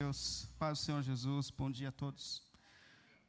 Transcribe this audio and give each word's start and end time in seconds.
Deus, 0.00 0.48
paz 0.60 0.78
do 0.78 0.84
Senhor 0.84 1.02
Jesus, 1.02 1.50
bom 1.50 1.68
dia 1.68 1.88
a 1.88 1.90
todos. 1.90 2.40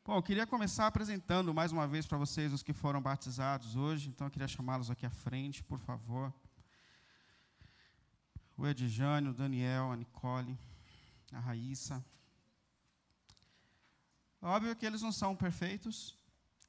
Bom, 0.06 0.16
eu 0.16 0.22
queria 0.22 0.46
começar 0.46 0.86
apresentando 0.86 1.52
mais 1.52 1.72
uma 1.72 1.88
vez 1.88 2.06
para 2.06 2.16
vocês 2.16 2.54
os 2.54 2.62
que 2.62 2.74
foram 2.74 3.02
batizados 3.02 3.76
hoje, 3.76 4.08
então 4.08 4.28
eu 4.28 4.32
queria 4.32 4.48
chamá-los 4.48 4.92
aqui 4.92 5.04
à 5.04 5.10
frente, 5.10 5.64
por 5.64 5.80
favor. 5.80 6.32
O 8.56 8.68
Edjânio, 8.68 9.32
o 9.32 9.34
Daniel, 9.34 9.92
a 9.92 9.96
Nicole, 9.96 10.56
a 11.34 11.40
Raíssa. 11.40 12.06
É 14.40 14.46
óbvio 14.46 14.76
que 14.76 14.86
eles 14.86 15.02
não 15.02 15.12
são 15.12 15.36
perfeitos, 15.36 16.16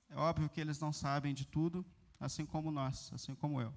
é 0.08 0.16
óbvio 0.16 0.48
que 0.48 0.62
eles 0.62 0.80
não 0.80 0.94
sabem 0.94 1.34
de 1.34 1.44
tudo, 1.44 1.84
assim 2.18 2.46
como 2.46 2.70
nós, 2.70 3.12
assim 3.12 3.34
como 3.34 3.60
eu. 3.60 3.70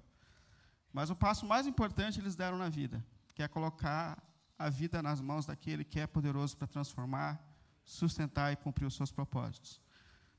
Mas 0.90 1.10
o 1.10 1.14
passo 1.14 1.44
mais 1.44 1.66
importante 1.66 2.18
eles 2.18 2.34
deram 2.34 2.56
na 2.56 2.70
vida, 2.70 3.04
que 3.34 3.42
é 3.42 3.46
colocar 3.46 4.16
a 4.64 4.70
vida 4.70 5.02
nas 5.02 5.20
mãos 5.20 5.44
daquele 5.44 5.84
que 5.84 6.00
é 6.00 6.06
poderoso 6.06 6.56
para 6.56 6.66
transformar, 6.66 7.38
sustentar 7.84 8.50
e 8.50 8.56
cumprir 8.56 8.86
os 8.86 8.94
seus 8.94 9.12
propósitos. 9.12 9.78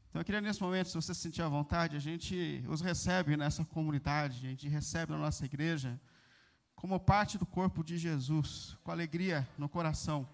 Então, 0.09 0.19
eu 0.19 0.25
queria, 0.25 0.41
nesse 0.41 0.63
momento, 0.63 0.87
se 0.87 0.95
você 0.95 1.13
se 1.13 1.21
sentir 1.21 1.43
à 1.43 1.47
vontade, 1.47 1.95
a 1.95 1.99
gente 1.99 2.63
os 2.67 2.81
recebe 2.81 3.37
nessa 3.37 3.63
comunidade, 3.63 4.47
a 4.47 4.49
gente 4.49 4.67
recebe 4.67 5.11
na 5.11 5.19
nossa 5.19 5.45
igreja 5.45 5.99
como 6.75 6.99
parte 6.99 7.37
do 7.37 7.45
corpo 7.45 7.83
de 7.83 7.99
Jesus, 7.99 8.75
com 8.83 8.89
alegria 8.89 9.47
no 9.59 9.69
coração. 9.69 10.27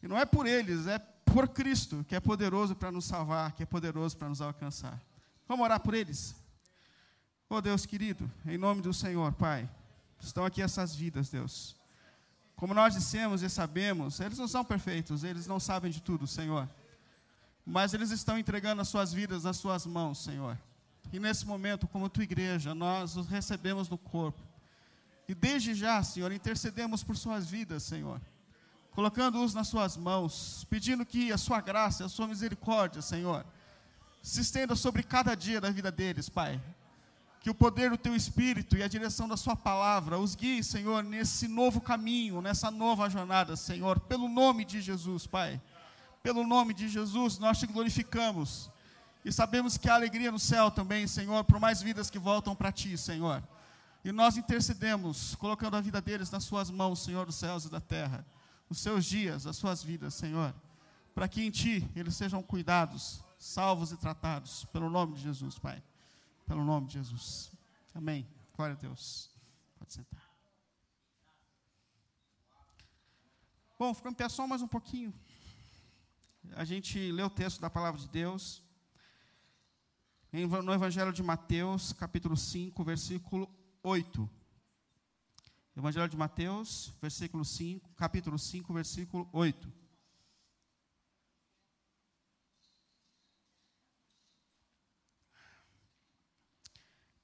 E 0.00 0.06
não 0.06 0.16
é 0.16 0.24
por 0.24 0.46
eles, 0.46 0.86
é 0.86 1.00
por 1.00 1.48
Cristo, 1.48 2.04
que 2.06 2.14
é 2.14 2.20
poderoso 2.20 2.76
para 2.76 2.92
nos 2.92 3.04
salvar, 3.04 3.50
que 3.50 3.64
é 3.64 3.66
poderoso 3.66 4.16
para 4.16 4.28
nos 4.28 4.40
alcançar. 4.40 5.02
Vamos 5.48 5.64
orar 5.64 5.80
por 5.80 5.92
eles? 5.92 6.36
Oh 7.48 7.60
Deus 7.60 7.84
querido, 7.84 8.30
em 8.46 8.56
nome 8.56 8.80
do 8.80 8.94
Senhor, 8.94 9.32
Pai, 9.32 9.68
estão 10.20 10.44
aqui 10.44 10.62
essas 10.62 10.94
vidas, 10.94 11.28
Deus. 11.28 11.82
Como 12.56 12.72
nós 12.72 12.94
dissemos 12.94 13.42
e 13.42 13.50
sabemos, 13.50 14.20
eles 14.20 14.38
não 14.38 14.46
são 14.46 14.64
perfeitos, 14.64 15.24
eles 15.24 15.46
não 15.46 15.58
sabem 15.58 15.90
de 15.90 16.00
tudo, 16.00 16.26
Senhor. 16.26 16.68
Mas 17.66 17.94
eles 17.94 18.10
estão 18.10 18.38
entregando 18.38 18.80
as 18.80 18.88
suas 18.88 19.12
vidas 19.12 19.44
nas 19.44 19.56
suas 19.56 19.86
mãos, 19.86 20.22
Senhor. 20.22 20.58
E 21.12 21.18
nesse 21.18 21.46
momento, 21.46 21.88
como 21.88 22.08
tua 22.08 22.24
igreja, 22.24 22.74
nós 22.74 23.16
os 23.16 23.26
recebemos 23.26 23.88
no 23.88 23.98
corpo. 23.98 24.40
E 25.28 25.34
desde 25.34 25.74
já, 25.74 26.02
Senhor, 26.02 26.30
intercedemos 26.30 27.02
por 27.02 27.16
suas 27.16 27.48
vidas, 27.48 27.82
Senhor. 27.82 28.20
Colocando-os 28.92 29.54
nas 29.54 29.68
suas 29.68 29.96
mãos, 29.96 30.64
pedindo 30.70 31.04
que 31.04 31.32
a 31.32 31.38
sua 31.38 31.60
graça, 31.60 32.04
a 32.04 32.08
sua 32.08 32.28
misericórdia, 32.28 33.02
Senhor, 33.02 33.44
se 34.22 34.40
estenda 34.40 34.76
sobre 34.76 35.02
cada 35.02 35.34
dia 35.34 35.60
da 35.60 35.70
vida 35.70 35.90
deles, 35.90 36.28
Pai 36.28 36.60
que 37.44 37.50
o 37.50 37.54
poder 37.54 37.90
do 37.90 37.98
teu 37.98 38.16
espírito 38.16 38.74
e 38.74 38.82
a 38.82 38.88
direção 38.88 39.28
da 39.28 39.36
sua 39.36 39.54
palavra 39.54 40.18
os 40.18 40.34
guie, 40.34 40.64
Senhor, 40.64 41.04
nesse 41.04 41.46
novo 41.46 41.78
caminho, 41.78 42.40
nessa 42.40 42.70
nova 42.70 43.06
jornada, 43.10 43.54
Senhor, 43.54 44.00
pelo 44.00 44.30
nome 44.30 44.64
de 44.64 44.80
Jesus, 44.80 45.26
Pai. 45.26 45.60
Pelo 46.22 46.46
nome 46.46 46.72
de 46.72 46.88
Jesus, 46.88 47.38
nós 47.38 47.58
te 47.58 47.66
glorificamos. 47.66 48.70
E 49.22 49.30
sabemos 49.30 49.76
que 49.76 49.90
há 49.90 49.94
alegria 49.94 50.32
no 50.32 50.38
céu 50.38 50.70
também, 50.70 51.06
Senhor, 51.06 51.44
por 51.44 51.60
mais 51.60 51.82
vidas 51.82 52.08
que 52.08 52.18
voltam 52.18 52.56
para 52.56 52.72
ti, 52.72 52.96
Senhor. 52.96 53.46
E 54.02 54.10
nós 54.10 54.38
intercedemos, 54.38 55.34
colocando 55.34 55.76
a 55.76 55.82
vida 55.82 56.00
deles 56.00 56.30
nas 56.30 56.44
suas 56.44 56.70
mãos, 56.70 57.04
Senhor 57.04 57.26
dos 57.26 57.34
céus 57.34 57.66
e 57.66 57.70
da 57.70 57.78
terra. 57.78 58.24
Os 58.70 58.78
seus 58.78 59.04
dias, 59.04 59.46
as 59.46 59.58
suas 59.58 59.82
vidas, 59.82 60.14
Senhor. 60.14 60.54
Para 61.14 61.28
que 61.28 61.44
em 61.44 61.50
ti 61.50 61.86
eles 61.94 62.16
sejam 62.16 62.42
cuidados, 62.42 63.22
salvos 63.38 63.92
e 63.92 63.98
tratados. 63.98 64.64
Pelo 64.72 64.88
nome 64.88 65.12
de 65.12 65.20
Jesus, 65.20 65.58
Pai. 65.58 65.82
Pelo 66.46 66.64
nome 66.64 66.86
de 66.86 66.94
Jesus. 66.94 67.50
Amém. 67.94 68.26
Glória 68.54 68.74
a 68.74 68.78
Deus. 68.78 69.30
Pode 69.78 69.92
sentar. 69.92 70.30
Bom, 73.78 73.92
ficando 73.92 74.12
em 74.12 74.16
pé 74.16 74.28
só 74.28 74.46
mais 74.46 74.62
um 74.62 74.68
pouquinho. 74.68 75.12
A 76.56 76.64
gente 76.64 77.10
lê 77.10 77.22
o 77.22 77.30
texto 77.30 77.60
da 77.60 77.68
palavra 77.70 78.00
de 78.00 78.08
Deus. 78.08 78.62
No 80.32 80.72
Evangelho 80.72 81.12
de 81.12 81.22
Mateus, 81.22 81.92
capítulo 81.92 82.36
5, 82.36 82.84
versículo 82.84 83.48
8. 83.82 84.28
Evangelho 85.76 86.08
de 86.08 86.16
Mateus, 86.16 86.92
versículo 87.00 87.44
5, 87.44 87.90
capítulo 87.94 88.38
5, 88.38 88.72
versículo 88.72 89.28
8. 89.32 89.83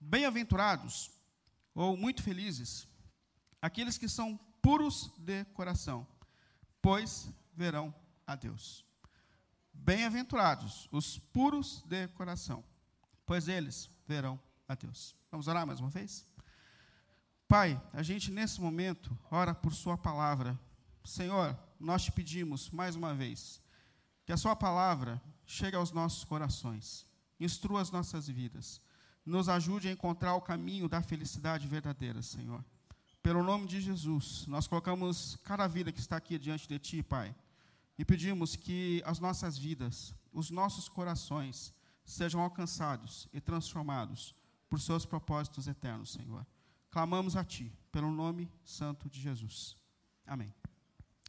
Bem-aventurados, 0.00 1.11
ou 1.75 1.97
muito 1.97 2.22
felizes, 2.22 2.88
aqueles 3.61 3.99
que 3.99 4.09
são 4.09 4.38
puros 4.62 5.11
de 5.19 5.44
coração, 5.47 6.06
pois 6.81 7.28
verão 7.55 7.94
a 8.27 8.34
Deus. 8.34 8.84
Bem-aventurados 9.72 10.89
os 10.91 11.19
puros 11.19 11.83
de 11.83 12.09
coração, 12.09 12.65
pois 13.27 13.47
eles 13.47 13.91
verão 14.06 14.41
a 14.66 14.75
Deus. 14.75 15.15
Vamos 15.31 15.47
orar 15.49 15.66
mais 15.66 15.81
uma 15.81 15.91
vez? 15.91 16.27
Pai, 17.47 17.81
a 17.93 18.03
gente 18.03 18.31
nesse 18.31 18.60
momento 18.60 19.16
ora 19.31 19.55
por 19.55 19.75
Sua 19.75 19.99
palavra. 19.99 20.59
Senhor, 21.05 21.59
nós 21.78 22.05
te 22.05 22.12
pedimos 22.12 22.71
mais 22.71 22.97
uma 22.97 23.15
vez 23.15 23.60
que 24.25 24.33
a 24.33 24.37
Sua 24.37 24.56
palavra 24.56 25.21
chegue 25.44 25.77
aos 25.77 25.93
nossos 25.93 26.25
corações, 26.25 27.06
instrua 27.39 27.83
as 27.83 27.91
nossas 27.91 28.28
vidas 28.28 28.81
nos 29.31 29.49
ajude 29.49 29.89
a 29.89 29.93
encontrar 29.93 30.35
o 30.35 30.41
caminho 30.41 30.89
da 30.89 31.01
felicidade 31.01 31.67
verdadeira, 31.67 32.21
Senhor. 32.21 32.63
Pelo 33.23 33.43
nome 33.43 33.67
de 33.67 33.81
Jesus, 33.81 34.47
nós 34.47 34.67
colocamos 34.67 35.39
cada 35.45 35.67
vida 35.67 35.93
que 35.93 36.01
está 36.01 36.17
aqui 36.17 36.39
diante 36.39 36.67
de 36.67 36.79
Ti, 36.79 37.03
Pai, 37.03 37.35
e 37.97 38.05
pedimos 38.05 38.57
que 38.57 39.03
as 39.07 39.19
nossas 39.19 39.57
vidas, 39.57 40.15
os 40.33 40.51
nossos 40.51 40.89
corações, 40.89 41.73
sejam 42.05 42.41
alcançados 42.41 43.29
e 43.33 43.41
transformados 43.41 44.35
por 44.69 44.81
Seus 44.81 45.07
propósitos 45.07 45.69
eternos, 45.69 46.13
Senhor. 46.13 46.47
Clamamos 46.91 47.37
a 47.37 47.45
Ti, 47.45 47.73
pelo 47.93 48.11
nome 48.11 48.51
santo 48.65 49.09
de 49.09 49.21
Jesus. 49.21 49.77
Amém. 50.27 50.53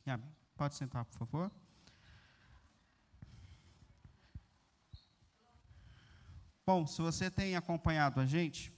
Amém. 0.05 0.29
Pode 0.55 0.75
sentar, 0.75 1.05
por 1.05 1.17
favor. 1.17 1.51
Bom, 6.73 6.87
se 6.87 7.01
você 7.01 7.29
tem 7.29 7.57
acompanhado 7.57 8.21
a 8.21 8.25
gente, 8.25 8.71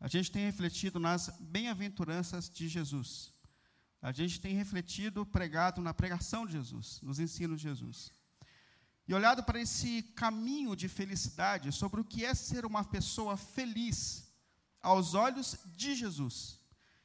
a 0.00 0.08
gente 0.08 0.32
tem 0.32 0.46
refletido 0.46 0.98
nas 0.98 1.28
bem-aventuranças 1.38 2.48
de 2.48 2.66
Jesus. 2.66 3.34
A 4.00 4.10
gente 4.10 4.40
tem 4.40 4.54
refletido, 4.54 5.26
pregado 5.26 5.82
na 5.82 5.92
pregação 5.92 6.46
de 6.46 6.52
Jesus, 6.52 6.98
nos 7.02 7.18
ensinos 7.18 7.60
de 7.60 7.68
Jesus. 7.68 8.10
E 9.06 9.12
olhado 9.12 9.42
para 9.44 9.60
esse 9.60 10.02
caminho 10.16 10.74
de 10.74 10.88
felicidade, 10.88 11.70
sobre 11.72 12.00
o 12.00 12.04
que 12.04 12.24
é 12.24 12.34
ser 12.34 12.64
uma 12.64 12.82
pessoa 12.82 13.36
feliz 13.36 14.26
aos 14.80 15.12
olhos 15.12 15.58
de 15.66 15.94
Jesus. 15.94 16.58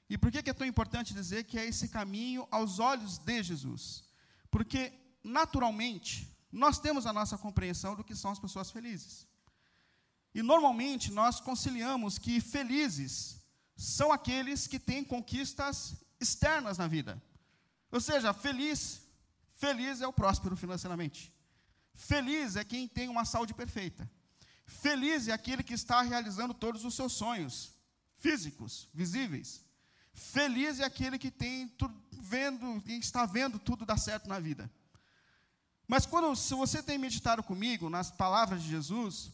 E 0.10 0.18
por 0.18 0.32
que 0.32 0.50
é 0.50 0.54
tão 0.54 0.66
importante 0.66 1.14
dizer 1.14 1.44
que 1.44 1.60
é 1.60 1.66
esse 1.66 1.90
caminho 1.90 2.48
aos 2.50 2.80
olhos 2.80 3.18
de 3.18 3.44
Jesus? 3.44 4.06
Porque, 4.50 4.94
naturalmente, 5.22 6.34
nós 6.50 6.80
temos 6.80 7.06
a 7.06 7.12
nossa 7.12 7.38
compreensão 7.38 7.98
do 7.98 8.04
que 8.06 8.16
são 8.16 8.32
as 8.32 8.40
pessoas 8.40 8.72
felizes. 8.72 9.33
E 10.34 10.42
normalmente 10.42 11.12
nós 11.12 11.40
conciliamos 11.40 12.18
que 12.18 12.42
felizes 12.42 13.40
são 13.76 14.12
aqueles 14.12 14.68
que 14.68 14.80
têm 14.80 15.04
conquistas 15.04 15.96
externas 16.20 16.78
na 16.78 16.88
vida. 16.88 17.22
Ou 17.92 18.02
seja, 18.02 18.34
feliz, 18.34 19.02
feliz 19.56 20.02
é 20.02 20.08
o 20.08 20.14
próspero 20.14 20.56
financeiramente. 20.56 21.32
Feliz 21.94 22.56
é 22.56 22.64
quem 22.64 22.88
tem 22.88 23.10
uma 23.10 23.26
saúde 23.26 23.54
perfeita. 23.54 24.10
Feliz 24.66 25.28
é 25.28 25.32
aquele 25.32 25.62
que 25.62 25.74
está 25.74 26.02
realizando 26.02 26.54
todos 26.54 26.84
os 26.86 26.96
seus 26.96 27.14
sonhos 27.14 27.74
físicos, 28.18 28.90
visíveis. 28.94 29.64
Feliz 30.14 30.80
é 30.80 30.86
aquele 30.86 31.20
que 31.20 31.30
tem 31.30 31.68
tudo, 31.68 31.94
vendo 32.12 32.82
está 32.88 33.26
vendo 33.26 33.60
tudo 33.60 33.86
dar 33.86 33.98
certo 33.98 34.28
na 34.28 34.40
vida. 34.40 34.72
Mas 35.88 36.06
quando 36.06 36.36
se 36.36 36.54
você 36.56 36.82
tem 36.82 36.98
meditado 36.98 37.44
comigo 37.44 37.90
nas 37.90 38.10
palavras 38.10 38.64
de 38.64 38.70
Jesus, 38.70 39.32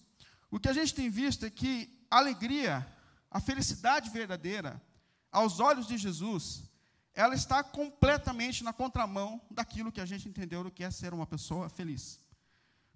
o 0.51 0.59
que 0.59 0.69
a 0.69 0.73
gente 0.73 0.93
tem 0.93 1.09
visto 1.09 1.45
é 1.45 1.49
que 1.49 2.05
a 2.09 2.17
alegria, 2.17 2.85
a 3.29 3.39
felicidade 3.39 4.09
verdadeira, 4.09 4.81
aos 5.31 5.59
olhos 5.59 5.87
de 5.87 5.97
Jesus, 5.97 6.63
ela 7.13 7.35
está 7.35 7.63
completamente 7.63 8.63
na 8.63 8.73
contramão 8.73 9.41
daquilo 9.51 9.91
que 9.91 10.01
a 10.01 10.05
gente 10.05 10.27
entendeu 10.27 10.63
do 10.63 10.71
que 10.71 10.83
é 10.83 10.89
ser 10.89 11.13
uma 11.13 11.27
pessoa 11.27 11.69
feliz. 11.69 12.19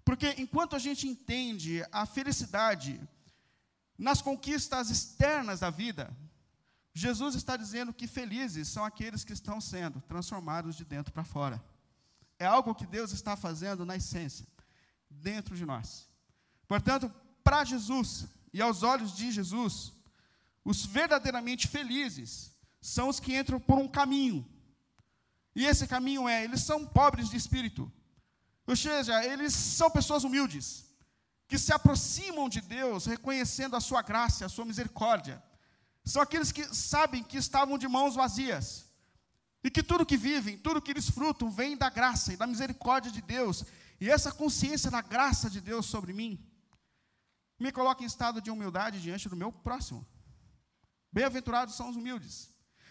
Porque 0.04 0.34
enquanto 0.38 0.76
a 0.76 0.78
gente 0.78 1.08
entende 1.08 1.84
a 1.92 2.04
felicidade 2.04 3.00
nas 3.96 4.20
conquistas 4.20 4.90
externas 4.90 5.60
da 5.60 5.70
vida, 5.70 6.14
Jesus 6.92 7.34
está 7.34 7.56
dizendo 7.56 7.92
que 7.92 8.06
felizes 8.06 8.68
são 8.68 8.84
aqueles 8.84 9.24
que 9.24 9.32
estão 9.32 9.60
sendo 9.60 10.00
transformados 10.02 10.76
de 10.76 10.84
dentro 10.84 11.12
para 11.12 11.24
fora. 11.24 11.62
É 12.38 12.46
algo 12.46 12.74
que 12.74 12.86
Deus 12.86 13.12
está 13.12 13.36
fazendo 13.36 13.84
na 13.84 13.96
essência, 13.96 14.46
dentro 15.08 15.56
de 15.56 15.64
nós. 15.64 16.08
Portanto, 16.66 17.12
para 17.44 17.62
Jesus 17.62 18.26
e 18.52 18.62
aos 18.62 18.82
olhos 18.82 19.14
de 19.14 19.30
Jesus, 19.30 19.92
os 20.64 20.84
verdadeiramente 20.86 21.68
felizes 21.68 22.52
são 22.80 23.08
os 23.08 23.20
que 23.20 23.36
entram 23.36 23.60
por 23.60 23.78
um 23.78 23.86
caminho. 23.86 24.44
E 25.54 25.66
esse 25.66 25.86
caminho 25.86 26.26
é: 26.28 26.42
eles 26.42 26.62
são 26.62 26.86
pobres 26.86 27.28
de 27.28 27.36
espírito. 27.36 27.92
Ou 28.66 28.74
seja, 28.74 29.22
eles 29.24 29.52
são 29.52 29.90
pessoas 29.90 30.24
humildes, 30.24 30.86
que 31.46 31.58
se 31.58 31.72
aproximam 31.72 32.48
de 32.48 32.62
Deus 32.62 33.04
reconhecendo 33.04 33.76
a 33.76 33.80
sua 33.80 34.00
graça, 34.00 34.46
a 34.46 34.48
sua 34.48 34.64
misericórdia. 34.64 35.42
São 36.02 36.22
aqueles 36.22 36.50
que 36.50 36.64
sabem 36.74 37.22
que 37.22 37.36
estavam 37.36 37.76
de 37.76 37.86
mãos 37.86 38.14
vazias. 38.14 38.86
E 39.62 39.70
que 39.70 39.82
tudo 39.82 40.04
que 40.04 40.16
vivem, 40.16 40.58
tudo 40.58 40.82
que 40.82 40.92
desfrutam, 40.92 41.50
vem 41.50 41.76
da 41.76 41.88
graça 41.88 42.32
e 42.32 42.36
da 42.36 42.46
misericórdia 42.46 43.10
de 43.10 43.22
Deus. 43.22 43.64
E 44.00 44.10
essa 44.10 44.30
consciência 44.30 44.90
da 44.90 45.00
graça 45.00 45.48
de 45.48 45.60
Deus 45.60 45.86
sobre 45.86 46.12
mim 46.12 46.38
me 47.64 47.72
coloca 47.72 48.02
em 48.02 48.10
estado 48.14 48.42
de 48.44 48.50
humildade 48.54 49.00
diante 49.00 49.26
do 49.32 49.36
meu 49.42 49.50
próximo. 49.66 50.00
Bem-aventurados 51.10 51.74
são 51.74 51.88
os 51.88 51.96
humildes. 51.96 52.34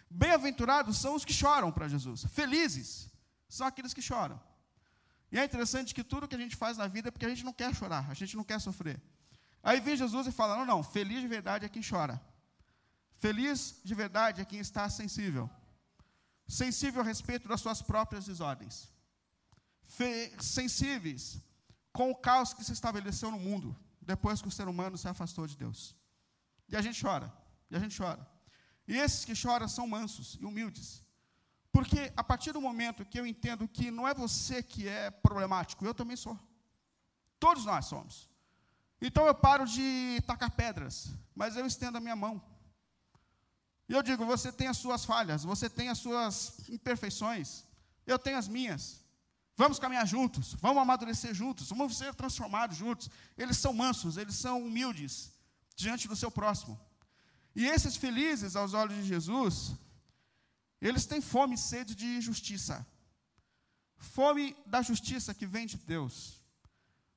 Bem-aventurados 0.09 0.97
são 1.03 1.13
os 1.17 1.23
que 1.23 1.35
choram 1.41 1.71
para 1.71 1.87
Jesus. 1.93 2.25
Felizes 2.37 2.89
são 3.47 3.67
aqueles 3.67 3.93
que 3.93 4.01
choram. 4.01 4.39
E 5.31 5.37
é 5.37 5.45
interessante 5.45 5.93
que 5.93 6.03
tudo 6.03 6.27
que 6.27 6.37
a 6.39 6.43
gente 6.43 6.55
faz 6.55 6.75
na 6.81 6.87
vida 6.87 7.09
é 7.09 7.11
porque 7.11 7.27
a 7.27 7.29
gente 7.33 7.45
não 7.49 7.53
quer 7.53 7.71
chorar, 7.75 8.09
a 8.09 8.15
gente 8.15 8.35
não 8.35 8.43
quer 8.43 8.59
sofrer. 8.59 8.99
Aí 9.61 9.79
vem 9.79 9.95
Jesus 9.95 10.25
e 10.25 10.31
fala: 10.31 10.57
não, 10.57 10.65
não, 10.65 10.81
feliz 10.95 11.21
de 11.21 11.27
verdade 11.27 11.65
é 11.65 11.69
quem 11.69 11.83
chora. 11.91 12.19
Feliz 13.25 13.79
de 13.83 13.93
verdade 13.93 14.41
é 14.41 14.45
quem 14.45 14.59
está 14.59 14.89
sensível. 14.89 15.47
Sensível 16.47 17.01
a 17.01 17.05
respeito 17.05 17.47
das 17.47 17.61
suas 17.61 17.79
próprias 17.81 18.25
desordens. 18.25 18.91
Fe 19.85 20.33
sensíveis 20.39 21.39
com 21.91 22.09
o 22.09 22.15
caos 22.15 22.53
que 22.55 22.63
se 22.63 22.73
estabeleceu 22.73 23.29
no 23.29 23.39
mundo 23.39 23.82
depois 24.05 24.41
que 24.41 24.47
o 24.47 24.51
ser 24.51 24.67
humano 24.67 24.97
se 24.97 25.07
afastou 25.07 25.47
de 25.47 25.57
Deus. 25.57 25.95
E 26.69 26.75
a 26.75 26.81
gente 26.81 27.01
chora, 27.01 27.31
e 27.69 27.75
a 27.75 27.79
gente 27.79 27.97
chora. 27.97 28.25
E 28.87 28.97
esses 28.97 29.23
que 29.25 29.35
choram 29.35 29.67
são 29.67 29.87
mansos 29.87 30.37
e 30.39 30.45
humildes. 30.45 31.03
Porque 31.71 32.13
a 32.15 32.23
partir 32.23 32.51
do 32.51 32.61
momento 32.61 33.05
que 33.05 33.19
eu 33.19 33.25
entendo 33.25 33.67
que 33.67 33.89
não 33.89 34.07
é 34.07 34.13
você 34.13 34.61
que 34.61 34.87
é 34.87 35.09
problemático, 35.09 35.85
eu 35.85 35.93
também 35.93 36.15
sou. 36.15 36.39
Todos 37.39 37.65
nós 37.65 37.85
somos. 37.85 38.29
Então 39.01 39.25
eu 39.25 39.35
paro 39.35 39.65
de 39.65 40.21
tacar 40.25 40.51
pedras, 40.51 41.09
mas 41.35 41.57
eu 41.57 41.65
estendo 41.65 41.97
a 41.97 42.01
minha 42.01 42.15
mão. 42.15 42.41
E 43.89 43.93
eu 43.93 44.03
digo: 44.03 44.25
você 44.25 44.51
tem 44.51 44.67
as 44.67 44.77
suas 44.77 45.03
falhas, 45.03 45.43
você 45.43 45.69
tem 45.69 45.89
as 45.89 45.97
suas 45.97 46.69
imperfeições, 46.69 47.65
eu 48.05 48.17
tenho 48.17 48.37
as 48.37 48.47
minhas. 48.47 49.02
Vamos 49.55 49.77
caminhar 49.77 50.07
juntos, 50.07 50.55
vamos 50.55 50.81
amadurecer 50.81 51.33
juntos, 51.33 51.69
vamos 51.69 51.95
ser 51.97 52.13
transformados 52.15 52.75
juntos. 52.75 53.09
Eles 53.37 53.57
são 53.57 53.71
mansos, 53.71 54.17
eles 54.17 54.35
são 54.35 54.65
humildes 54.65 55.31
diante 55.75 56.07
do 56.07 56.15
seu 56.15 56.31
próximo. 56.31 56.79
E 57.55 57.65
esses 57.65 57.95
felizes 57.95 58.55
aos 58.55 58.73
olhos 58.73 58.95
de 58.95 59.03
Jesus, 59.03 59.73
eles 60.81 61.05
têm 61.05 61.21
fome 61.21 61.53
e 61.53 61.57
sede 61.57 61.93
de 61.93 62.19
justiça. 62.19 62.85
Fome 63.95 64.57
da 64.65 64.81
justiça 64.81 65.35
que 65.35 65.45
vem 65.45 65.67
de 65.67 65.77
Deus. 65.77 66.41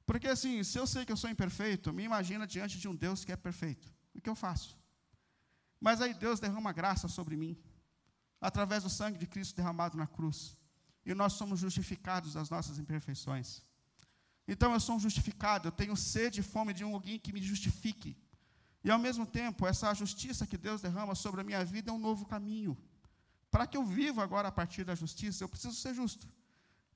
Porque 0.05 0.29
assim, 0.29 0.62
se 0.62 0.79
eu 0.79 0.87
sei 0.87 1.06
que 1.06 1.12
eu 1.12 1.17
sou 1.17 1.31
imperfeito, 1.31 1.93
me 1.93 2.05
imagina 2.05 2.47
diante 2.47 2.79
de 2.79 2.87
um 2.87 2.94
Deus 2.94 3.25
que 3.25 3.33
é 3.33 3.37
perfeito. 3.37 3.91
O 4.15 4.21
que 4.21 4.29
eu 4.29 4.37
faço? 4.37 4.77
Mas 5.81 6.03
aí 6.03 6.12
Deus 6.12 6.38
derrama 6.38 6.71
graça 6.71 7.09
sobre 7.09 7.35
mim, 7.35 7.59
através 8.41 8.83
do 8.83 8.91
sangue 8.91 9.19
de 9.19 9.27
Cristo 9.27 9.56
derramado 9.56 9.97
na 9.97 10.06
cruz 10.06 10.55
e 11.06 11.14
nós 11.14 11.35
somos 11.35 11.61
justificados 11.61 12.35
das 12.35 12.50
nossas 12.50 12.79
imperfeições. 12.81 13.62
Então 14.47 14.73
eu 14.73 14.81
sou 14.81 14.97
um 14.97 15.00
justificado, 15.00 15.69
eu 15.69 15.73
tenho 15.73 15.97
sede 15.97 16.41
e 16.41 16.43
fome 16.43 16.75
de 16.75 16.85
um 16.85 16.94
alguém 16.94 17.19
que 17.19 17.32
me 17.32 17.41
justifique. 17.41 18.17
E 18.82 18.91
ao 18.91 18.99
mesmo 18.99 19.25
tempo, 19.25 19.67
essa 19.67 19.93
justiça 19.94 20.47
que 20.47 20.58
Deus 20.58 20.81
derrama 20.81 21.14
sobre 21.14 21.41
a 21.41 21.44
minha 21.44 21.64
vida 21.64 21.91
é 21.91 21.94
um 21.94 21.99
novo 21.99 22.26
caminho. 22.26 22.76
Para 23.50 23.67
que 23.67 23.76
eu 23.76 23.85
viva 23.85 24.23
agora 24.23 24.49
a 24.49 24.53
partir 24.53 24.85
da 24.85 24.94
justiça, 24.94 25.43
eu 25.43 25.49
preciso 25.49 25.75
ser 25.75 25.94
justo. 25.94 26.29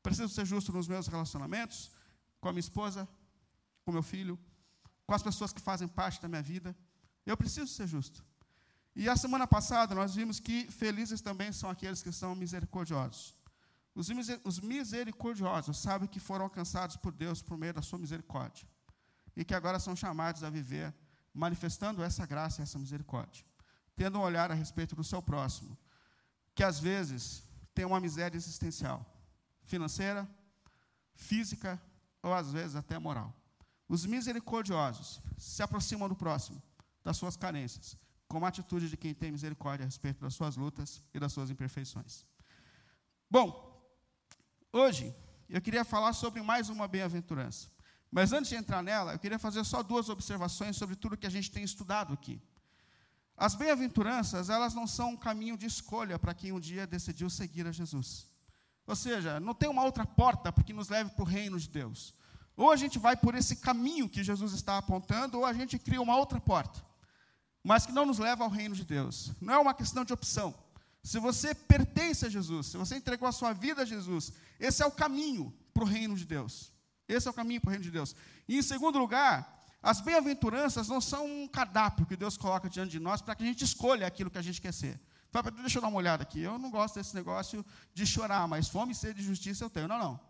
Preciso 0.03 0.29
ser 0.29 0.45
justo 0.45 0.73
nos 0.73 0.89
meus 0.89 1.07
relacionamentos, 1.07 1.91
com 2.41 2.49
a 2.49 2.53
minha 2.53 2.61
esposa, 2.61 3.09
com 3.85 3.93
meu 3.93 4.03
filho, 4.03 4.39
com 5.07 5.15
as 5.15 5.23
pessoas 5.23 5.53
que 5.53 5.61
fazem 5.61 5.87
parte 5.87 6.21
da 6.21 6.29
minha 6.29 6.43
vida. 6.43 6.77
Eu 7.25 7.37
preciso 7.37 7.69
ser 7.69 7.87
justo. 7.87 8.25
E 8.95 9.09
a 9.09 9.17
semana 9.17 9.47
passada 9.47 9.95
nós 9.95 10.15
vimos 10.15 10.41
que 10.41 10.71
felizes 10.71 11.21
também 11.21 11.53
são 11.53 11.71
aqueles 11.71 12.03
que 12.03 12.13
são 12.13 12.35
misericordiosos. 12.35 13.40
Os 13.95 14.61
misericordiosos 14.61 15.79
sabem 15.79 16.09
que 16.09 16.21
foram 16.21 16.45
alcançados 16.45 16.97
por 16.97 17.13
Deus 17.13 17.43
por 17.43 17.59
meio 17.59 17.75
da 17.75 17.83
sua 17.83 17.99
misericórdia. 17.99 18.67
E 19.37 19.45
que 19.45 19.55
agora 19.55 19.79
são 19.79 19.97
chamados 19.97 20.45
a 20.45 20.51
viver 20.51 20.95
manifestando 21.33 22.03
essa 22.03 22.27
graça 22.27 22.61
e 22.61 22.65
essa 22.65 22.79
misericórdia. 22.79 23.45
Tendo 23.97 24.19
um 24.19 24.23
olhar 24.23 24.51
a 24.51 24.55
respeito 24.55 24.95
do 24.97 25.05
seu 25.05 25.23
próximo, 25.23 25.77
que 26.55 26.65
às 26.65 26.79
vezes 26.79 27.45
tem 27.75 27.85
uma 27.85 28.01
miséria 28.01 28.37
existencial, 28.37 29.05
financeira, 29.65 30.29
física 31.15 31.81
ou 32.23 32.33
às 32.33 32.53
vezes 32.53 32.77
até 32.77 32.99
moral. 32.99 33.35
Os 33.89 34.07
misericordiosos 34.07 35.21
se 35.37 35.63
aproximam 35.63 36.09
do 36.09 36.17
próximo, 36.17 36.63
das 37.03 37.17
suas 37.17 37.37
carências, 37.37 37.97
com 38.29 38.45
a 38.45 38.49
atitude 38.49 38.89
de 38.89 38.97
quem 38.97 39.13
tem 39.13 39.33
misericórdia 39.33 39.85
a 39.85 39.87
respeito 39.87 40.21
das 40.21 40.35
suas 40.35 40.57
lutas 40.57 41.03
e 41.13 41.19
das 41.19 41.33
suas 41.33 41.51
imperfeições. 41.51 42.25
Bom, 43.29 43.70
Hoje, 44.73 45.13
eu 45.49 45.61
queria 45.61 45.85
falar 45.85 46.13
sobre 46.13 46.41
mais 46.43 46.69
uma 46.69 46.87
bem-aventurança. 46.87 47.69
Mas 48.09 48.33
antes 48.33 48.51
de 48.51 48.57
entrar 48.57 48.83
nela, 48.83 49.13
eu 49.13 49.19
queria 49.19 49.39
fazer 49.39 49.65
só 49.65 49.83
duas 49.83 50.09
observações 50.09 50.77
sobre 50.77 50.95
tudo 50.95 51.17
que 51.17 51.27
a 51.27 51.31
gente 51.31 51.51
tem 51.51 51.65
estudado 51.65 52.15
aqui. 52.15 52.41
As 53.37 53.57
bem-aventuranças, 53.57 54.49
elas 54.49 54.73
não 54.73 54.87
são 54.87 55.11
um 55.11 55.17
caminho 55.17 55.57
de 55.57 55.67
escolha 55.67 56.19
para 56.21 56.35
quem 56.35 56.53
um 56.53 56.61
dia 56.61 56.87
decidiu 56.87 57.29
seguir 57.29 57.67
a 57.67 57.73
Jesus. 57.73 58.29
Ou 58.87 58.95
seja, 58.95 59.41
não 59.41 59.55
tem 59.55 59.69
uma 59.69 59.83
outra 59.83 60.07
porta 60.07 60.53
para 60.53 60.63
que 60.63 60.73
nos 60.73 60.89
leve 60.89 61.11
para 61.11 61.23
o 61.23 61.27
reino 61.27 61.59
de 61.59 61.69
Deus. 61.69 62.15
Ou 62.57 62.71
a 62.71 62.77
gente 62.77 62.99
vai 62.99 63.17
por 63.17 63.35
esse 63.35 63.57
caminho 63.57 64.09
que 64.09 64.23
Jesus 64.23 64.53
está 64.53 64.79
apontando, 64.79 65.39
ou 65.39 65.47
a 65.47 65.53
gente 65.53 65.79
cria 65.79 66.01
uma 66.01 66.17
outra 66.17 66.41
porta, 66.41 66.85
mas 67.63 67.87
que 67.87 67.93
não 67.93 68.07
nos 68.07 68.19
leva 68.19 68.45
ao 68.45 68.51
reino 68.51 68.75
de 68.75 68.85
Deus. 68.85 69.33
Não 69.41 69.55
é 69.55 69.59
uma 69.59 69.75
questão 69.75 70.05
de 70.05 70.13
opção. 70.13 70.55
Se 71.03 71.19
você 71.19 71.55
pertence 71.55 72.27
a 72.27 72.29
Jesus, 72.29 72.69
se 72.69 72.77
você 72.77 72.97
entregou 72.97 73.27
a 73.27 73.33
sua 73.33 73.53
vida 73.53 73.83
a 73.83 73.85
Jesus, 73.85 74.33
esse 74.59 74.83
é 74.83 74.87
o 74.87 74.91
caminho 74.91 75.53
para 75.73 75.83
o 75.83 75.87
reino 75.87 76.15
de 76.15 76.27
Deus. 76.27 76.73
Esse 77.09 77.27
é 77.27 77.31
o 77.31 77.35
caminho 77.35 77.61
para 77.61 77.69
o 77.69 77.71
reino 77.71 77.85
de 77.85 77.91
Deus. 77.91 78.15
E 78.47 78.59
em 78.59 78.63
segundo 78.63 78.99
lugar, 78.99 79.59
as 79.83 80.01
bem-aventuranças 80.01 80.89
não 80.89 81.01
são 81.01 81.27
um 81.27 81.49
cardápio 81.49 82.07
que 82.07 82.17
Deus 82.17 82.37
coloca 82.37 82.69
diante 82.69 82.91
de 82.91 83.01
nós 83.01 83.23
para 83.23 83.35
que 83.35 83.43
a 83.43 83.47
gente 83.47 83.65
escolha 83.65 84.07
aquilo 84.07 84.31
que 84.31 84.39
a 84.39 84.43
gente 84.43 84.61
quer 84.61 84.73
ser. 84.73 85.01
Deixa 85.61 85.79
eu 85.79 85.83
dar 85.83 85.89
uma 85.89 85.97
olhada 85.97 86.23
aqui. 86.23 86.41
Eu 86.41 86.59
não 86.59 86.71
gosto 86.71 86.97
desse 86.97 87.15
negócio 87.15 87.65
de 87.95 88.07
chorar, 88.07 88.47
mas 88.47 88.69
fome 88.69 88.93
e 88.93 88.95
sede 88.95 89.21
de 89.21 89.27
justiça 89.27 89.65
eu 89.65 89.71
tenho. 89.71 89.89
Não, 89.89 89.99
não. 89.99 90.21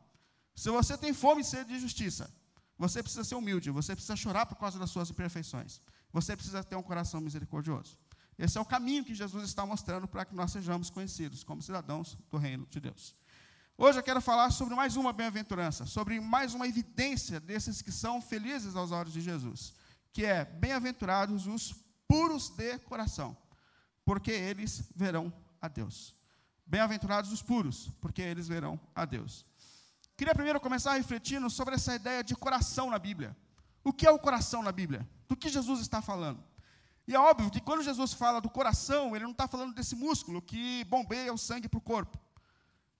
Se 0.54 0.70
você 0.70 0.96
tem 0.96 1.12
fome 1.12 1.40
e 1.40 1.44
sede 1.44 1.72
de 1.72 1.80
justiça, 1.80 2.30
você 2.78 3.02
precisa 3.02 3.24
ser 3.24 3.34
humilde, 3.34 3.70
você 3.70 3.94
precisa 3.94 4.14
chorar 4.14 4.46
por 4.46 4.56
causa 4.56 4.78
das 4.78 4.90
suas 4.90 5.10
imperfeições. 5.10 5.80
Você 6.12 6.36
precisa 6.36 6.62
ter 6.62 6.76
um 6.76 6.82
coração 6.82 7.20
misericordioso. 7.20 7.96
Esse 8.40 8.56
é 8.56 8.60
o 8.60 8.64
caminho 8.64 9.04
que 9.04 9.14
Jesus 9.14 9.44
está 9.44 9.66
mostrando 9.66 10.08
para 10.08 10.24
que 10.24 10.34
nós 10.34 10.50
sejamos 10.50 10.88
conhecidos 10.88 11.44
como 11.44 11.60
cidadãos 11.60 12.16
do 12.30 12.38
reino 12.38 12.66
de 12.70 12.80
Deus. 12.80 13.14
Hoje 13.76 13.98
eu 13.98 14.02
quero 14.02 14.18
falar 14.18 14.50
sobre 14.50 14.74
mais 14.74 14.96
uma 14.96 15.12
bem-aventurança, 15.12 15.84
sobre 15.84 16.18
mais 16.20 16.54
uma 16.54 16.66
evidência 16.66 17.38
desses 17.38 17.82
que 17.82 17.92
são 17.92 18.18
felizes 18.22 18.74
aos 18.74 18.92
olhos 18.92 19.12
de 19.12 19.20
Jesus, 19.20 19.74
que 20.10 20.24
é 20.24 20.46
bem-aventurados 20.46 21.46
os 21.46 21.74
puros 22.08 22.48
de 22.48 22.78
coração, 22.78 23.36
porque 24.06 24.30
eles 24.30 24.84
verão 24.96 25.30
a 25.60 25.68
Deus. 25.68 26.14
Bem-aventurados 26.64 27.32
os 27.32 27.42
puros, 27.42 27.90
porque 28.00 28.22
eles 28.22 28.48
verão 28.48 28.80
a 28.94 29.04
Deus. 29.04 29.44
Queria 30.16 30.34
primeiro 30.34 30.60
começar 30.60 30.94
refletindo 30.94 31.50
sobre 31.50 31.74
essa 31.74 31.94
ideia 31.94 32.24
de 32.24 32.34
coração 32.34 32.88
na 32.88 32.98
Bíblia. 32.98 33.36
O 33.84 33.92
que 33.92 34.06
é 34.06 34.10
o 34.10 34.18
coração 34.18 34.62
na 34.62 34.72
Bíblia? 34.72 35.06
Do 35.28 35.36
que 35.36 35.50
Jesus 35.50 35.80
está 35.80 36.00
falando? 36.00 36.42
E 37.10 37.14
é 37.16 37.18
óbvio 37.18 37.50
que 37.50 37.60
quando 37.60 37.82
Jesus 37.82 38.12
fala 38.12 38.40
do 38.40 38.48
coração, 38.48 39.16
ele 39.16 39.24
não 39.24 39.32
está 39.32 39.48
falando 39.48 39.74
desse 39.74 39.96
músculo 39.96 40.40
que 40.40 40.84
bombeia 40.84 41.34
o 41.34 41.36
sangue 41.36 41.68
para 41.68 41.78
o 41.78 41.80
corpo. 41.80 42.16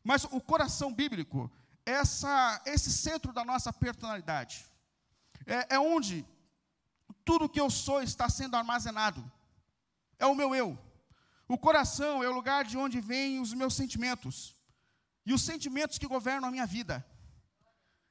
Mas 0.03 0.25
o 0.25 0.41
coração 0.41 0.93
bíblico 0.93 1.49
é 1.87 1.93
essa, 1.93 2.61
esse 2.67 2.91
centro 2.91 3.33
da 3.33 3.45
nossa 3.45 3.73
personalidade. 3.73 4.67
É, 5.47 5.77
é 5.77 5.79
onde 5.79 6.27
tudo 7.25 7.49
que 7.49 7.61
eu 7.61 7.71
sou 7.71 8.03
está 8.03 8.29
sendo 8.29 8.57
armazenado. 8.57 9.23
É 10.19 10.27
o 10.27 10.35
meu 10.35 10.57
eu. 10.57 10.77
O 11.47 11.57
coração 11.57 12.21
é 12.21 12.29
o 12.29 12.35
lugar 12.35 12.65
de 12.65 12.77
onde 12.77 13.01
vêm 13.01 13.39
os 13.39 13.55
meus 13.55 13.75
sentimentos. 13.75 14.57
E 15.25 15.33
os 15.33 15.43
sentimentos 15.43 15.99
que 15.99 16.09
governam 16.09 16.49
a 16.49 16.51
minha 16.51 16.67
vida. 16.67 17.07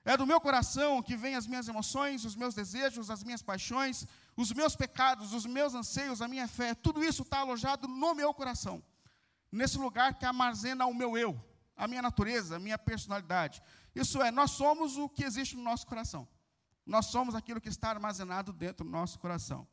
É 0.06 0.16
do 0.16 0.26
meu 0.26 0.40
coração 0.40 1.04
que 1.04 1.18
vêm 1.18 1.36
as 1.36 1.46
minhas 1.46 1.68
emoções, 1.68 2.24
os 2.24 2.38
meus 2.38 2.56
desejos, 2.56 3.10
as 3.10 3.22
minhas 3.22 3.42
paixões, 3.42 4.08
os 4.42 4.54
meus 4.54 4.74
pecados, 4.74 5.34
os 5.34 5.46
meus 5.46 5.74
anseios, 5.74 6.22
a 6.22 6.28
minha 6.28 6.48
fé. 6.48 6.74
Tudo 6.74 7.04
isso 7.04 7.24
está 7.24 7.40
alojado 7.40 7.90
no 7.90 8.16
meu 8.16 8.34
coração. 8.34 8.82
Nesse 9.52 9.78
lugar 9.78 10.18
que 10.18 10.26
armazena 10.26 10.86
o 10.86 10.94
meu 10.94 11.18
eu, 11.18 11.38
a 11.76 11.90
minha 11.90 12.02
natureza, 12.02 12.56
a 12.56 12.60
minha 12.60 12.78
personalidade. 12.78 13.62
Isso 13.94 14.22
é, 14.22 14.32
nós 14.32 14.52
somos 14.52 14.96
o 14.96 15.10
que 15.10 15.26
existe 15.26 15.58
no 15.58 15.64
nosso 15.64 15.86
coração. 15.86 16.26
Nós 16.86 17.08
somos 17.08 17.36
aquilo 17.36 17.60
que 17.60 17.68
está 17.68 17.90
armazenado 17.90 18.54
dentro 18.54 18.86
do 18.86 18.90
nosso 18.90 19.20
coração. 19.20 19.68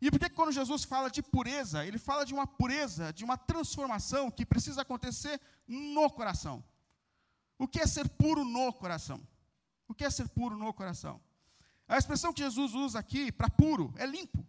E 0.00 0.12
por 0.12 0.20
que 0.20 0.30
quando 0.30 0.52
Jesus 0.52 0.84
fala 0.84 1.10
de 1.10 1.20
pureza, 1.20 1.84
ele 1.84 1.98
fala 1.98 2.24
de 2.24 2.32
uma 2.32 2.46
pureza, 2.46 3.12
de 3.12 3.24
uma 3.24 3.36
transformação 3.36 4.30
que 4.30 4.46
precisa 4.46 4.82
acontecer 4.82 5.40
no 5.66 6.08
coração? 6.08 6.62
O 7.58 7.66
que 7.66 7.80
é 7.80 7.86
ser 7.86 8.08
puro 8.10 8.44
no 8.44 8.72
coração? 8.72 9.20
O 9.88 9.94
que 9.94 10.04
é 10.04 10.10
ser 10.10 10.28
puro 10.28 10.56
no 10.56 10.72
coração? 10.72 11.20
A 11.86 11.98
expressão 11.98 12.32
que 12.32 12.42
Jesus 12.42 12.74
usa 12.74 12.98
aqui 12.98 13.30
para 13.30 13.50
puro 13.50 13.92
é 13.96 14.06
limpo. 14.06 14.44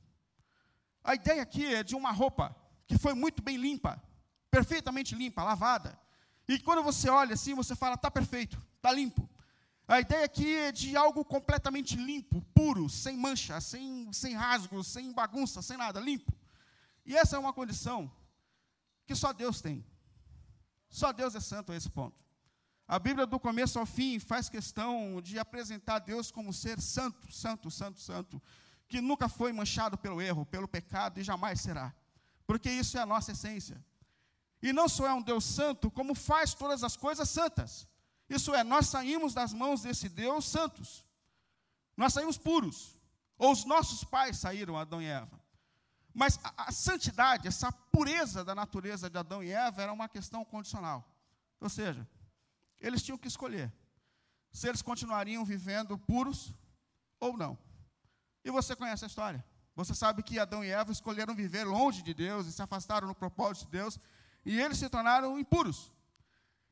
A 1.03 1.15
ideia 1.15 1.41
aqui 1.41 1.65
é 1.65 1.83
de 1.83 1.95
uma 1.95 2.11
roupa 2.11 2.55
que 2.87 2.97
foi 2.97 3.13
muito 3.13 3.41
bem 3.43 3.57
limpa, 3.57 4.01
perfeitamente 4.49 5.15
limpa, 5.15 5.43
lavada. 5.43 5.99
E 6.47 6.59
quando 6.59 6.83
você 6.83 7.09
olha 7.09 7.33
assim, 7.33 7.53
você 7.53 7.75
fala, 7.75 7.95
está 7.95 8.09
perfeito, 8.09 8.57
está 8.77 8.91
limpo. 8.91 9.29
A 9.87 9.99
ideia 9.99 10.25
aqui 10.25 10.55
é 10.55 10.71
de 10.71 10.95
algo 10.97 11.23
completamente 11.23 11.95
limpo, 11.95 12.41
puro, 12.53 12.89
sem 12.89 13.15
mancha, 13.15 13.61
sem, 13.61 14.11
sem 14.11 14.33
rasgos, 14.33 14.87
sem 14.87 15.11
bagunça, 15.11 15.61
sem 15.61 15.77
nada, 15.77 15.99
limpo. 15.99 16.33
E 17.05 17.15
essa 17.15 17.35
é 17.35 17.39
uma 17.39 17.53
condição 17.53 18.11
que 19.05 19.13
só 19.13 19.31
Deus 19.31 19.61
tem. 19.61 19.85
Só 20.89 21.11
Deus 21.11 21.35
é 21.35 21.39
santo 21.39 21.71
a 21.71 21.75
esse 21.75 21.89
ponto. 21.89 22.24
A 22.87 22.99
Bíblia, 22.99 23.25
do 23.25 23.39
começo 23.39 23.79
ao 23.79 23.85
fim, 23.85 24.19
faz 24.19 24.47
questão 24.47 25.19
de 25.21 25.39
apresentar 25.39 25.99
Deus 25.99 26.31
como 26.31 26.53
ser 26.53 26.79
santo, 26.79 27.31
santo, 27.31 27.71
santo, 27.71 27.99
santo, 27.99 28.41
que 28.87 29.01
nunca 29.01 29.27
foi 29.27 29.51
manchado 29.51 29.97
pelo 29.97 30.21
erro, 30.21 30.45
pelo 30.45 30.67
pecado 30.67 31.19
e 31.19 31.23
jamais 31.23 31.61
será, 31.61 31.93
porque 32.45 32.69
isso 32.69 32.97
é 32.97 33.01
a 33.01 33.05
nossa 33.05 33.31
essência. 33.31 33.83
E 34.61 34.71
não 34.71 34.87
só 34.87 35.07
é 35.07 35.13
um 35.13 35.21
Deus 35.21 35.43
santo, 35.45 35.89
como 35.89 36.13
faz 36.13 36.53
todas 36.53 36.83
as 36.83 36.95
coisas 36.95 37.29
santas. 37.29 37.87
Isso 38.29 38.53
é, 38.53 38.63
nós 38.63 38.87
saímos 38.87 39.33
das 39.33 39.53
mãos 39.53 39.81
desse 39.81 40.09
Deus 40.09 40.45
santos. 40.45 41.05
Nós 41.95 42.13
saímos 42.13 42.37
puros. 42.37 42.97
Ou 43.37 43.51
os 43.51 43.65
nossos 43.65 44.03
pais 44.03 44.37
saíram, 44.37 44.77
Adão 44.77 45.01
e 45.01 45.05
Eva. 45.05 45.39
Mas 46.13 46.39
a, 46.43 46.69
a, 46.69 46.71
santidade, 46.71 47.47
essa 47.47 47.71
pureza 47.71 48.43
da 48.43 48.55
natureza 48.55 49.09
de 49.09 49.17
Adão 49.17 49.43
e 49.43 49.51
Eva 49.51 49.81
era 49.81 49.93
uma 49.93 50.07
questão 50.07 50.43
condicional. 50.45 51.07
Ou 51.59 51.69
seja, 51.69 52.07
eles 52.85 53.01
tinham 53.01 53.17
que 53.17 53.27
escolher 53.27 53.73
se 54.51 54.69
eles 54.69 54.81
continuariam 54.81 55.43
vivendo 55.43 55.97
puros 55.97 56.53
ou 57.19 57.35
não. 57.35 57.57
E 58.43 58.51
você 58.51 58.75
conhece 58.75 59.03
a 59.03 59.07
história. 59.07 59.43
Você 59.75 59.93
sabe 59.93 60.23
que 60.23 60.39
Adão 60.39 60.63
e 60.63 60.69
Eva 60.69 60.91
escolheram 60.91 61.35
viver 61.35 61.65
longe 61.65 62.01
de 62.01 62.13
Deus 62.13 62.47
e 62.47 62.53
se 62.53 62.61
afastaram 62.61 63.07
no 63.07 63.15
propósito 63.15 63.65
de 63.65 63.71
Deus, 63.71 63.99
e 64.45 64.57
eles 64.61 64.77
se 64.77 64.87
tornaram 64.87 65.37
impuros. 65.37 65.91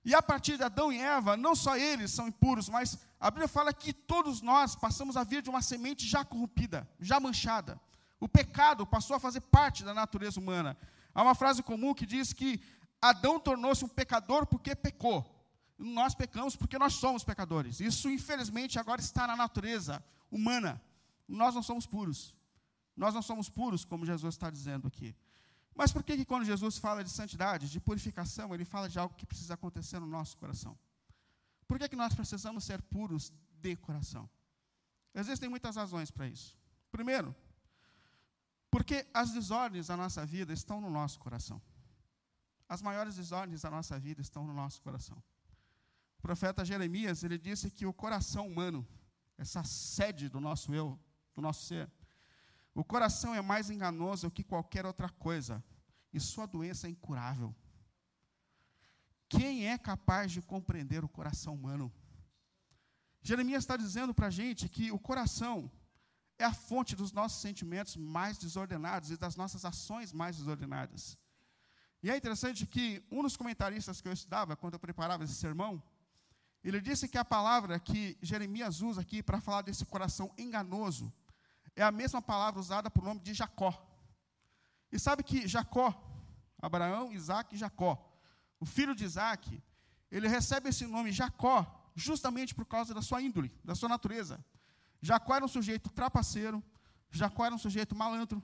E 0.05 0.13
a 0.13 0.21
partir 0.21 0.55
de 0.55 0.63
Adão 0.63 0.93
e 0.93 0.99
Eva, 0.99 1.35
não 1.35 1.55
só 1.55 1.75
eles 1.75 2.11
são 2.11 2.27
impuros, 2.27 2.69
mas 2.69 2.97
a 3.19 3.31
Bíblia 3.31 3.47
fala 3.47 3.73
que 3.73 3.91
todos 3.91 4.41
nós 4.41 4.75
passamos 4.75 5.17
a 5.17 5.23
vir 5.23 5.41
de 5.41 5.49
uma 5.49 5.61
semente 5.61 6.07
já 6.07 6.23
corrompida, 6.23 6.87
já 6.99 7.19
manchada. 7.19 7.81
O 8.19 8.29
pecado 8.29 8.85
passou 8.85 9.15
a 9.15 9.19
fazer 9.19 9.41
parte 9.41 9.83
da 9.83 9.93
natureza 9.93 10.39
humana. 10.39 10.77
Há 11.13 11.23
uma 11.23 11.35
frase 11.35 11.63
comum 11.63 11.93
que 11.93 12.05
diz 12.05 12.31
que 12.31 12.61
Adão 13.01 13.39
tornou-se 13.39 13.83
um 13.83 13.89
pecador 13.89 14.45
porque 14.45 14.75
pecou. 14.75 15.32
Nós 15.77 16.13
pecamos 16.13 16.55
porque 16.55 16.77
nós 16.77 16.93
somos 16.93 17.23
pecadores. 17.23 17.79
Isso, 17.79 18.09
infelizmente, 18.09 18.79
agora 18.79 19.01
está 19.01 19.27
na 19.27 19.35
natureza 19.35 20.03
humana. 20.31 20.81
Nós 21.27 21.55
não 21.55 21.63
somos 21.63 21.85
puros. 21.85 22.35
Nós 22.95 23.13
não 23.13 23.21
somos 23.21 23.49
puros, 23.49 23.83
como 23.83 24.05
Jesus 24.05 24.35
está 24.35 24.49
dizendo 24.49 24.87
aqui. 24.87 25.15
Mas 25.75 25.91
por 25.91 26.03
que, 26.03 26.15
que 26.15 26.25
quando 26.25 26.45
Jesus 26.45 26.77
fala 26.77 27.03
de 27.03 27.09
santidade, 27.09 27.69
de 27.69 27.79
purificação, 27.79 28.53
ele 28.53 28.65
fala 28.65 28.87
de 28.87 28.99
algo 28.99 29.15
que 29.15 29.25
precisa 29.25 29.55
acontecer 29.55 29.99
no 29.99 30.05
nosso 30.05 30.37
coração? 30.37 30.77
Por 31.67 31.79
que, 31.79 31.89
que 31.89 31.95
nós 31.95 32.13
precisamos 32.13 32.63
ser 32.63 32.81
puros 32.83 33.33
de 33.59 33.75
coração? 33.75 34.29
Existem 35.15 35.49
muitas 35.49 35.75
razões 35.75 36.11
para 36.11 36.27
isso. 36.27 36.55
Primeiro, 36.91 37.35
porque 38.69 39.07
as 39.13 39.31
desordens 39.31 39.87
da 39.87 39.97
nossa 39.97 40.25
vida 40.25 40.53
estão 40.53 40.79
no 40.79 40.89
nosso 40.89 41.19
coração. 41.19 41.61
As 42.69 42.81
maiores 42.81 43.15
desordens 43.15 43.61
da 43.61 43.71
nossa 43.71 43.99
vida 43.99 44.21
estão 44.21 44.45
no 44.45 44.53
nosso 44.53 44.81
coração. 44.81 45.21
Profeta 46.23 46.63
Jeremias, 46.63 47.21
ele 47.21 47.37
disse 47.37 47.69
que 47.69 47.85
o 47.85 47.91
coração 47.91 48.47
humano, 48.47 48.87
essa 49.37 49.61
sede 49.65 50.29
do 50.29 50.39
nosso 50.39 50.73
eu, 50.73 50.97
do 51.35 51.41
nosso 51.41 51.65
ser, 51.65 51.91
o 52.73 52.81
coração 52.81 53.35
é 53.35 53.41
mais 53.41 53.69
enganoso 53.69 54.31
que 54.31 54.41
qualquer 54.41 54.85
outra 54.85 55.09
coisa, 55.09 55.61
e 56.13 56.19
sua 56.21 56.45
doença 56.45 56.87
é 56.87 56.89
incurável. 56.89 57.53
Quem 59.27 59.67
é 59.67 59.77
capaz 59.77 60.31
de 60.31 60.41
compreender 60.41 61.03
o 61.03 61.09
coração 61.09 61.55
humano? 61.55 61.91
Jeremias 63.21 63.63
está 63.63 63.75
dizendo 63.75 64.13
para 64.13 64.27
a 64.27 64.35
gente 64.41 64.69
que 64.69 64.93
o 64.93 64.99
coração 64.99 65.69
é 66.39 66.45
a 66.45 66.53
fonte 66.53 66.95
dos 66.95 67.11
nossos 67.11 67.41
sentimentos 67.41 67.97
mais 67.97 68.37
desordenados 68.37 69.11
e 69.11 69.17
das 69.17 69.35
nossas 69.35 69.65
ações 69.65 70.13
mais 70.13 70.37
desordenadas. 70.37 71.17
E 72.01 72.09
é 72.09 72.15
interessante 72.15 72.65
que 72.65 73.05
um 73.11 73.21
dos 73.23 73.35
comentaristas 73.35 73.99
que 73.99 74.07
eu 74.07 74.13
estudava, 74.13 74.55
quando 74.55 74.75
eu 74.75 74.79
preparava 74.79 75.25
esse 75.25 75.35
sermão, 75.35 75.83
ele 76.63 76.79
disse 76.79 77.07
que 77.07 77.17
a 77.17 77.25
palavra 77.25 77.79
que 77.79 78.17
Jeremias 78.21 78.81
usa 78.81 79.01
aqui 79.01 79.21
para 79.21 79.41
falar 79.41 79.61
desse 79.63 79.85
coração 79.85 80.31
enganoso 80.37 81.11
é 81.75 81.83
a 81.83 81.91
mesma 81.91 82.21
palavra 82.21 82.59
usada 82.59 82.91
o 82.95 83.01
nome 83.01 83.19
de 83.19 83.33
Jacó. 83.33 83.73
E 84.91 84.99
sabe 84.99 85.23
que 85.23 85.47
Jacó, 85.47 85.93
Abraão, 86.61 87.11
Isaac 87.11 87.55
e 87.55 87.57
Jacó, 87.57 87.93
o 88.59 88.65
filho 88.65 88.95
de 88.95 89.03
Isaac, 89.03 89.61
ele 90.09 90.27
recebe 90.27 90.69
esse 90.69 90.85
nome 90.85 91.11
Jacó 91.11 91.91
justamente 91.95 92.55
por 92.55 92.65
causa 92.65 92.93
da 92.93 93.01
sua 93.01 93.21
índole, 93.21 93.51
da 93.63 93.75
sua 93.75 93.89
natureza. 93.89 94.43
Jacó 95.01 95.35
era 95.35 95.43
um 95.43 95.49
sujeito 95.49 95.89
trapaceiro, 95.89 96.63
Jacó 97.09 97.45
era 97.45 97.53
um 97.53 97.57
sujeito 97.57 97.95
malandro, 97.95 98.41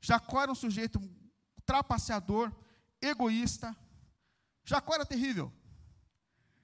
Jacó 0.00 0.42
era 0.42 0.52
um 0.52 0.54
sujeito 0.54 1.00
trapaceador, 1.64 2.52
egoísta. 3.00 3.74
Jacó 4.64 4.94
era 4.94 5.06
terrível. 5.06 5.52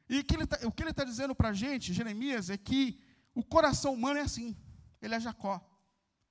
E 0.09 0.23
que 0.23 0.47
tá, 0.47 0.59
o 0.67 0.73
que 0.73 0.83
ele 0.83 0.91
está 0.91 1.05
dizendo 1.05 1.35
para 1.35 1.51
a 1.51 1.53
gente, 1.53 1.93
Jeremias, 1.93 2.49
é 2.51 2.57
que 2.57 2.99
o 3.35 3.45
coração 3.45 3.95
humano 3.95 4.19
é 4.19 4.23
assim. 4.23 4.57
Ele 5.03 5.15
é 5.15 5.21
Jacó. 5.21 5.65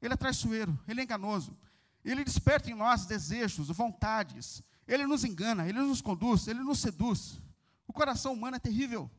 Ele 0.02 0.14
é 0.14 0.18
traiçoeiro, 0.18 0.78
ele 0.88 1.02
é 1.02 1.04
enganoso. 1.04 1.58
Ele 2.04 2.24
desperta 2.24 2.70
em 2.70 2.76
nós 2.76 3.06
desejos, 3.06 3.68
vontades. 3.70 4.64
Ele 4.88 5.06
nos 5.06 5.24
engana, 5.24 5.68
ele 5.68 5.80
nos 5.80 6.02
conduz, 6.02 6.48
ele 6.48 6.62
nos 6.62 6.80
seduz. 6.80 7.42
O 7.88 7.94
coração 7.94 8.34
humano 8.34 8.56
é 8.56 8.60
terrível, 8.60 9.10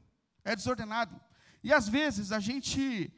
é 0.44 0.56
desordenado. 0.56 1.20
E 1.62 1.72
às 1.72 1.88
vezes 1.88 2.32
a 2.32 2.40
gente 2.40 3.12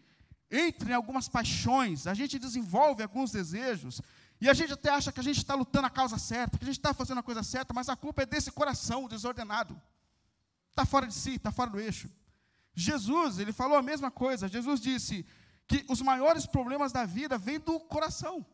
entra 0.51 0.91
em 0.91 0.95
algumas 0.95 1.29
paixões, 1.29 2.07
a 2.07 2.15
gente 2.15 2.39
desenvolve 2.39 3.03
alguns 3.03 3.31
desejos, 3.31 4.01
e 4.41 4.49
a 4.49 4.55
gente 4.55 4.73
até 4.73 4.91
acha 4.91 5.13
que 5.13 5.21
a 5.21 5.23
gente 5.23 5.37
está 5.37 5.55
lutando 5.55 5.87
a 5.87 5.91
causa 5.91 6.19
certa, 6.19 6.59
que 6.59 6.65
a 6.65 6.67
gente 6.67 6.79
está 6.79 6.95
fazendo 6.95 7.19
a 7.19 7.23
coisa 7.23 7.43
certa, 7.43 7.75
mas 7.75 7.89
a 7.89 7.95
culpa 7.95 8.23
é 8.23 8.27
desse 8.27 8.51
coração 8.51 9.07
desordenado. 9.07 9.81
Está 10.81 10.87
fora 10.87 11.07
de 11.07 11.13
si, 11.13 11.35
está 11.35 11.53
fora 11.53 11.69
do 11.69 11.79
eixo. 11.79 12.09
Jesus, 12.75 13.39
ele 13.39 13.53
falou 13.53 13.77
a 13.77 13.83
mesma 13.83 14.11
coisa. 14.11 14.49
Jesus 14.49 14.81
disse: 14.81 15.27
que 15.69 15.85
os 15.91 16.01
maiores 16.01 16.47
problemas 16.47 16.91
da 16.91 17.05
vida 17.05 17.37
vêm 17.37 17.61
do 17.61 17.79
coração. 17.81 18.47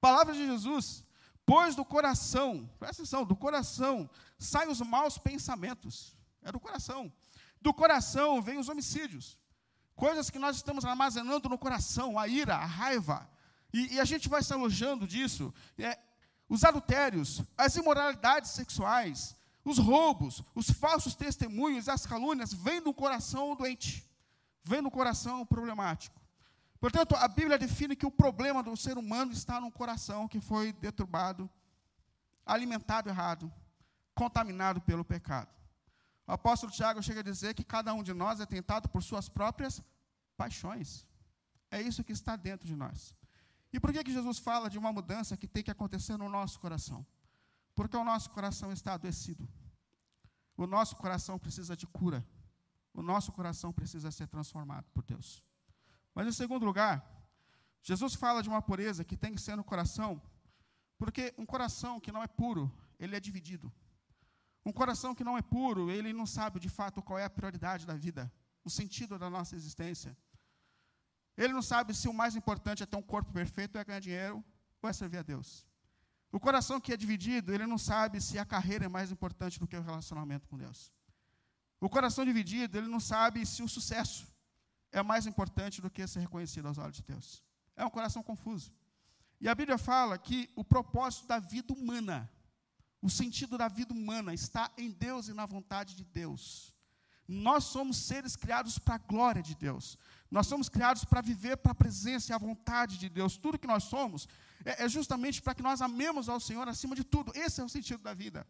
Palavra 0.00 0.32
de 0.32 0.46
Jesus, 0.46 1.04
pois 1.44 1.76
do 1.76 1.84
coração, 1.84 2.66
presta 2.78 3.02
atenção, 3.02 3.26
do 3.26 3.36
coração 3.36 4.08
saem 4.38 4.70
os 4.70 4.80
maus 4.80 5.18
pensamentos. 5.18 6.16
É 6.42 6.50
do 6.50 6.58
coração. 6.58 7.12
Do 7.60 7.74
coração 7.74 8.40
vêm 8.40 8.56
os 8.56 8.70
homicídios. 8.70 9.38
Coisas 9.94 10.30
que 10.30 10.38
nós 10.38 10.56
estamos 10.56 10.86
armazenando 10.86 11.46
no 11.46 11.58
coração, 11.58 12.18
a 12.18 12.26
ira, 12.26 12.56
a 12.56 12.64
raiva. 12.64 13.30
E, 13.70 13.96
e 13.96 14.00
a 14.00 14.04
gente 14.06 14.30
vai 14.30 14.42
se 14.42 14.54
alojando 14.54 15.06
disso. 15.06 15.52
É, 15.76 15.98
os 16.48 16.64
adultérios, 16.64 17.42
as 17.54 17.76
imoralidades 17.76 18.52
sexuais, 18.52 19.36
os 19.70 19.78
roubos, 19.78 20.42
os 20.54 20.70
falsos 20.70 21.14
testemunhos, 21.14 21.88
as 21.88 22.06
calúnias, 22.06 22.52
vêm 22.52 22.80
do 22.80 22.92
coração 22.92 23.54
doente 23.54 24.08
vem 24.68 24.82
no 24.82 24.90
coração 24.90 25.44
problemático. 25.46 26.20
Portanto, 26.78 27.16
a 27.16 27.26
Bíblia 27.26 27.58
define 27.58 27.96
que 27.96 28.06
o 28.06 28.10
problema 28.10 28.62
do 28.62 28.76
ser 28.76 28.98
humano 28.98 29.32
está 29.32 29.60
no 29.60 29.72
coração 29.72 30.28
que 30.28 30.40
foi 30.40 30.72
deturbado, 30.72 31.50
alimentado 32.44 33.08
errado, 33.08 33.52
contaminado 34.14 34.80
pelo 34.80 35.04
pecado. 35.04 35.48
O 36.26 36.32
apóstolo 36.32 36.70
Tiago 36.70 37.02
chega 37.02 37.20
a 37.20 37.22
dizer 37.22 37.54
que 37.54 37.64
cada 37.64 37.92
um 37.94 38.02
de 38.02 38.12
nós 38.12 38.38
é 38.38 38.46
tentado 38.46 38.88
por 38.88 39.02
suas 39.02 39.28
próprias 39.28 39.82
paixões. 40.36 41.06
É 41.70 41.80
isso 41.80 42.04
que 42.04 42.12
está 42.12 42.36
dentro 42.36 42.66
de 42.66 42.76
nós. 42.76 43.14
E 43.72 43.80
por 43.80 43.92
que, 43.92 44.04
que 44.04 44.12
Jesus 44.12 44.38
fala 44.38 44.70
de 44.70 44.78
uma 44.78 44.92
mudança 44.92 45.36
que 45.36 45.48
tem 45.48 45.62
que 45.62 45.70
acontecer 45.70 46.16
no 46.16 46.28
nosso 46.28 46.60
coração? 46.60 47.04
Porque 47.74 47.96
o 47.96 48.04
nosso 48.04 48.30
coração 48.30 48.70
está 48.72 48.94
adoecido. 48.94 49.48
O 50.58 50.66
nosso 50.66 50.94
coração 50.96 51.38
precisa 51.38 51.74
de 51.74 51.86
cura 51.86 52.22
o 52.98 53.02
nosso 53.02 53.30
coração 53.30 53.72
precisa 53.72 54.10
ser 54.10 54.26
transformado 54.26 54.86
por 54.92 55.04
Deus. 55.04 55.40
Mas, 56.12 56.26
em 56.26 56.32
segundo 56.32 56.66
lugar, 56.66 57.08
Jesus 57.80 58.14
fala 58.14 58.42
de 58.42 58.48
uma 58.48 58.60
pureza 58.60 59.04
que 59.04 59.16
tem 59.16 59.32
que 59.32 59.40
ser 59.40 59.54
no 59.56 59.62
coração, 59.62 60.20
porque 60.98 61.32
um 61.38 61.46
coração 61.46 62.00
que 62.00 62.10
não 62.10 62.22
é 62.22 62.26
puro, 62.26 62.72
ele 62.98 63.14
é 63.14 63.20
dividido. 63.20 63.72
Um 64.66 64.72
coração 64.72 65.14
que 65.14 65.22
não 65.22 65.38
é 65.38 65.42
puro, 65.42 65.92
ele 65.92 66.12
não 66.12 66.26
sabe 66.26 66.58
de 66.58 66.68
fato 66.68 67.00
qual 67.00 67.20
é 67.20 67.24
a 67.24 67.30
prioridade 67.30 67.86
da 67.86 67.94
vida, 67.94 68.32
o 68.64 68.68
sentido 68.68 69.16
da 69.16 69.30
nossa 69.30 69.54
existência. 69.54 70.16
Ele 71.36 71.52
não 71.52 71.62
sabe 71.62 71.94
se 71.94 72.08
o 72.08 72.12
mais 72.12 72.34
importante 72.34 72.82
é 72.82 72.86
ter 72.86 72.96
um 72.96 73.02
corpo 73.02 73.32
perfeito, 73.32 73.78
é 73.78 73.84
ganhar 73.84 74.00
dinheiro 74.00 74.44
ou 74.82 74.90
é 74.90 74.92
servir 74.92 75.18
a 75.18 75.22
Deus. 75.22 75.64
O 76.30 76.38
coração 76.38 76.80
que 76.80 76.92
é 76.92 76.96
dividido, 76.96 77.54
ele 77.54 77.66
não 77.66 77.78
sabe 77.78 78.20
se 78.20 78.38
a 78.38 78.44
carreira 78.44 78.84
é 78.84 78.88
mais 78.88 79.10
importante 79.10 79.58
do 79.58 79.66
que 79.66 79.76
o 79.76 79.82
relacionamento 79.82 80.48
com 80.48 80.58
Deus. 80.58 80.92
O 81.80 81.88
coração 81.88 82.24
dividido, 82.24 82.76
ele 82.76 82.88
não 82.88 83.00
sabe 83.00 83.46
se 83.46 83.62
o 83.62 83.68
sucesso 83.68 84.26
é 84.92 85.02
mais 85.02 85.26
importante 85.26 85.80
do 85.80 85.90
que 85.90 86.06
ser 86.06 86.20
reconhecido 86.20 86.66
aos 86.66 86.78
olhos 86.78 86.96
de 86.96 87.02
Deus. 87.02 87.42
É 87.76 87.84
um 87.84 87.90
coração 87.90 88.22
confuso. 88.22 88.72
E 89.40 89.48
a 89.48 89.54
Bíblia 89.54 89.78
fala 89.78 90.18
que 90.18 90.50
o 90.56 90.64
propósito 90.64 91.26
da 91.26 91.38
vida 91.38 91.72
humana, 91.72 92.28
o 93.00 93.08
sentido 93.08 93.56
da 93.56 93.68
vida 93.68 93.94
humana 93.94 94.34
está 94.34 94.70
em 94.76 94.90
Deus 94.90 95.28
e 95.28 95.32
na 95.32 95.46
vontade 95.46 95.94
de 95.94 96.04
Deus. 96.04 96.74
Nós 97.28 97.64
somos 97.64 97.98
seres 97.98 98.34
criados 98.34 98.78
para 98.78 98.94
a 98.94 98.98
glória 98.98 99.42
de 99.42 99.54
Deus. 99.54 99.98
Nós 100.30 100.46
somos 100.46 100.70
criados 100.70 101.04
para 101.04 101.20
viver 101.20 101.58
para 101.58 101.72
a 101.72 101.74
presença 101.74 102.32
e 102.32 102.34
a 102.34 102.38
vontade 102.38 102.96
de 102.96 103.08
Deus. 103.10 103.36
Tudo 103.36 103.58
que 103.58 103.66
nós 103.66 103.84
somos 103.84 104.26
é, 104.64 104.84
é 104.84 104.88
justamente 104.88 105.42
para 105.42 105.54
que 105.54 105.62
nós 105.62 105.82
amemos 105.82 106.28
ao 106.28 106.40
Senhor 106.40 106.66
acima 106.66 106.96
de 106.96 107.04
tudo. 107.04 107.30
Esse 107.34 107.60
é 107.60 107.64
o 107.64 107.68
sentido 107.68 108.02
da 108.02 108.14
vida. 108.14 108.46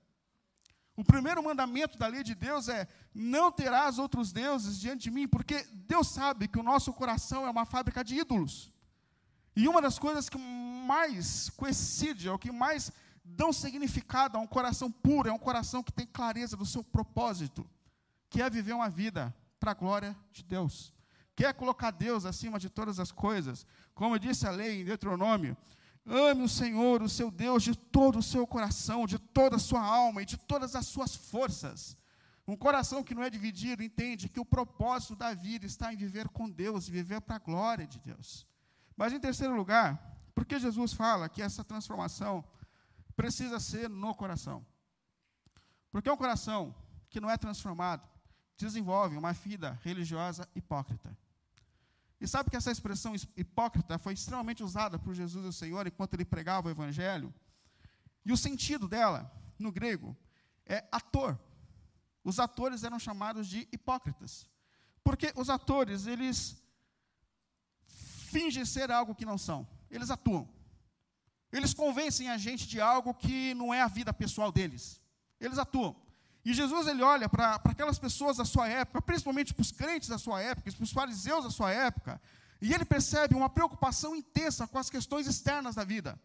O 0.96 1.04
primeiro 1.04 1.42
mandamento 1.42 1.98
da 1.98 2.06
lei 2.06 2.22
de 2.22 2.34
Deus 2.34 2.68
é: 2.68 2.86
não 3.12 3.50
terás 3.50 3.98
outros 3.98 4.32
deuses 4.32 4.80
diante 4.80 5.04
de 5.04 5.10
mim, 5.10 5.26
porque 5.26 5.66
Deus 5.72 6.08
sabe 6.08 6.48
que 6.48 6.58
o 6.58 6.62
nosso 6.62 6.92
coração 6.92 7.46
é 7.46 7.50
uma 7.50 7.64
fábrica 7.64 8.04
de 8.04 8.16
ídolos. 8.16 8.72
E 9.56 9.66
uma 9.66 9.82
das 9.82 9.98
coisas 9.98 10.28
que 10.28 10.38
mais 10.38 11.50
coincide, 11.50 12.28
o 12.28 12.38
que 12.38 12.52
mais 12.52 12.92
dão 13.24 13.52
significado 13.52 14.36
a 14.36 14.40
um 14.40 14.46
coração 14.46 14.90
puro, 14.90 15.28
é 15.28 15.32
um 15.32 15.38
coração 15.38 15.82
que 15.82 15.92
tem 15.92 16.06
clareza 16.06 16.56
do 16.56 16.64
seu 16.64 16.82
propósito, 16.82 17.68
que 18.28 18.42
é 18.42 18.50
viver 18.50 18.72
uma 18.72 18.90
vida 18.90 19.34
para 19.58 19.72
a 19.72 19.74
glória 19.74 20.16
de 20.32 20.42
Deus. 20.42 20.92
Quer 21.34 21.54
colocar 21.54 21.90
Deus 21.90 22.24
acima 22.24 22.58
de 22.58 22.68
todas 22.68 22.98
as 22.98 23.12
coisas. 23.12 23.66
Como 23.94 24.18
disse 24.18 24.46
a 24.46 24.50
lei 24.50 24.80
em 24.80 24.84
Deuteronômio, 24.84 25.56
Ame 26.10 26.42
o 26.42 26.48
Senhor, 26.48 27.02
o 27.02 27.08
seu 27.08 27.30
Deus, 27.30 27.62
de 27.62 27.76
todo 27.76 28.18
o 28.18 28.22
seu 28.22 28.46
coração, 28.46 29.06
de 29.06 29.18
toda 29.18 29.56
a 29.56 29.58
sua 29.58 29.84
alma 29.84 30.22
e 30.22 30.24
de 30.24 30.38
todas 30.38 30.74
as 30.74 30.86
suas 30.86 31.14
forças. 31.14 31.98
Um 32.46 32.56
coração 32.56 33.04
que 33.04 33.14
não 33.14 33.22
é 33.22 33.28
dividido 33.28 33.82
entende 33.82 34.28
que 34.28 34.40
o 34.40 34.44
propósito 34.44 35.14
da 35.14 35.34
vida 35.34 35.66
está 35.66 35.92
em 35.92 35.96
viver 35.96 36.28
com 36.30 36.48
Deus 36.48 36.88
viver 36.88 37.20
para 37.20 37.36
a 37.36 37.38
glória 37.38 37.86
de 37.86 37.98
Deus. 37.98 38.46
Mas, 38.96 39.12
em 39.12 39.20
terceiro 39.20 39.54
lugar, 39.54 40.18
porque 40.34 40.58
Jesus 40.58 40.94
fala 40.94 41.28
que 41.28 41.42
essa 41.42 41.62
transformação 41.62 42.42
precisa 43.14 43.60
ser 43.60 43.90
no 43.90 44.14
coração? 44.14 44.64
Porque 45.90 46.10
um 46.10 46.16
coração 46.16 46.74
que 47.10 47.20
não 47.20 47.30
é 47.30 47.36
transformado 47.36 48.08
desenvolve 48.58 49.16
uma 49.16 49.32
vida 49.32 49.78
religiosa 49.82 50.46
hipócrita. 50.54 51.16
E 52.20 52.26
sabe 52.26 52.50
que 52.50 52.56
essa 52.56 52.72
expressão 52.72 53.14
hipócrita 53.36 53.98
foi 53.98 54.12
extremamente 54.12 54.62
usada 54.62 54.98
por 54.98 55.14
Jesus 55.14 55.46
o 55.46 55.52
Senhor 55.52 55.86
enquanto 55.86 56.14
ele 56.14 56.24
pregava 56.24 56.66
o 56.66 56.70
Evangelho? 56.70 57.32
E 58.24 58.32
o 58.32 58.36
sentido 58.36 58.88
dela, 58.88 59.32
no 59.58 59.70
grego, 59.70 60.16
é 60.66 60.84
ator. 60.90 61.38
Os 62.24 62.40
atores 62.40 62.82
eram 62.82 62.98
chamados 62.98 63.46
de 63.46 63.68
hipócritas. 63.72 64.48
Porque 65.04 65.32
os 65.36 65.48
atores, 65.48 66.06
eles 66.06 66.60
fingem 67.86 68.64
ser 68.64 68.90
algo 68.90 69.14
que 69.14 69.24
não 69.24 69.38
são. 69.38 69.66
Eles 69.88 70.10
atuam. 70.10 70.48
Eles 71.52 71.72
convencem 71.72 72.28
a 72.28 72.36
gente 72.36 72.66
de 72.66 72.80
algo 72.80 73.14
que 73.14 73.54
não 73.54 73.72
é 73.72 73.80
a 73.80 73.88
vida 73.88 74.12
pessoal 74.12 74.50
deles. 74.50 75.00
Eles 75.40 75.56
atuam. 75.56 75.96
E 76.44 76.54
Jesus 76.54 76.86
ele 76.86 77.02
olha 77.02 77.28
para 77.28 77.56
aquelas 77.64 77.98
pessoas 77.98 78.36
da 78.36 78.44
sua 78.44 78.68
época, 78.68 79.02
principalmente 79.02 79.52
para 79.52 79.62
os 79.62 79.72
crentes 79.72 80.08
da 80.08 80.18
sua 80.18 80.40
época, 80.40 80.70
para 80.70 80.84
os 80.84 80.92
fariseus 80.92 81.44
da 81.44 81.50
sua 81.50 81.70
época, 81.72 82.20
e 82.60 82.72
ele 82.72 82.84
percebe 82.84 83.34
uma 83.34 83.48
preocupação 83.48 84.16
intensa 84.16 84.66
com 84.66 84.78
as 84.78 84.90
questões 84.90 85.26
externas 85.26 85.74
da 85.74 85.84
vida. 85.84 86.18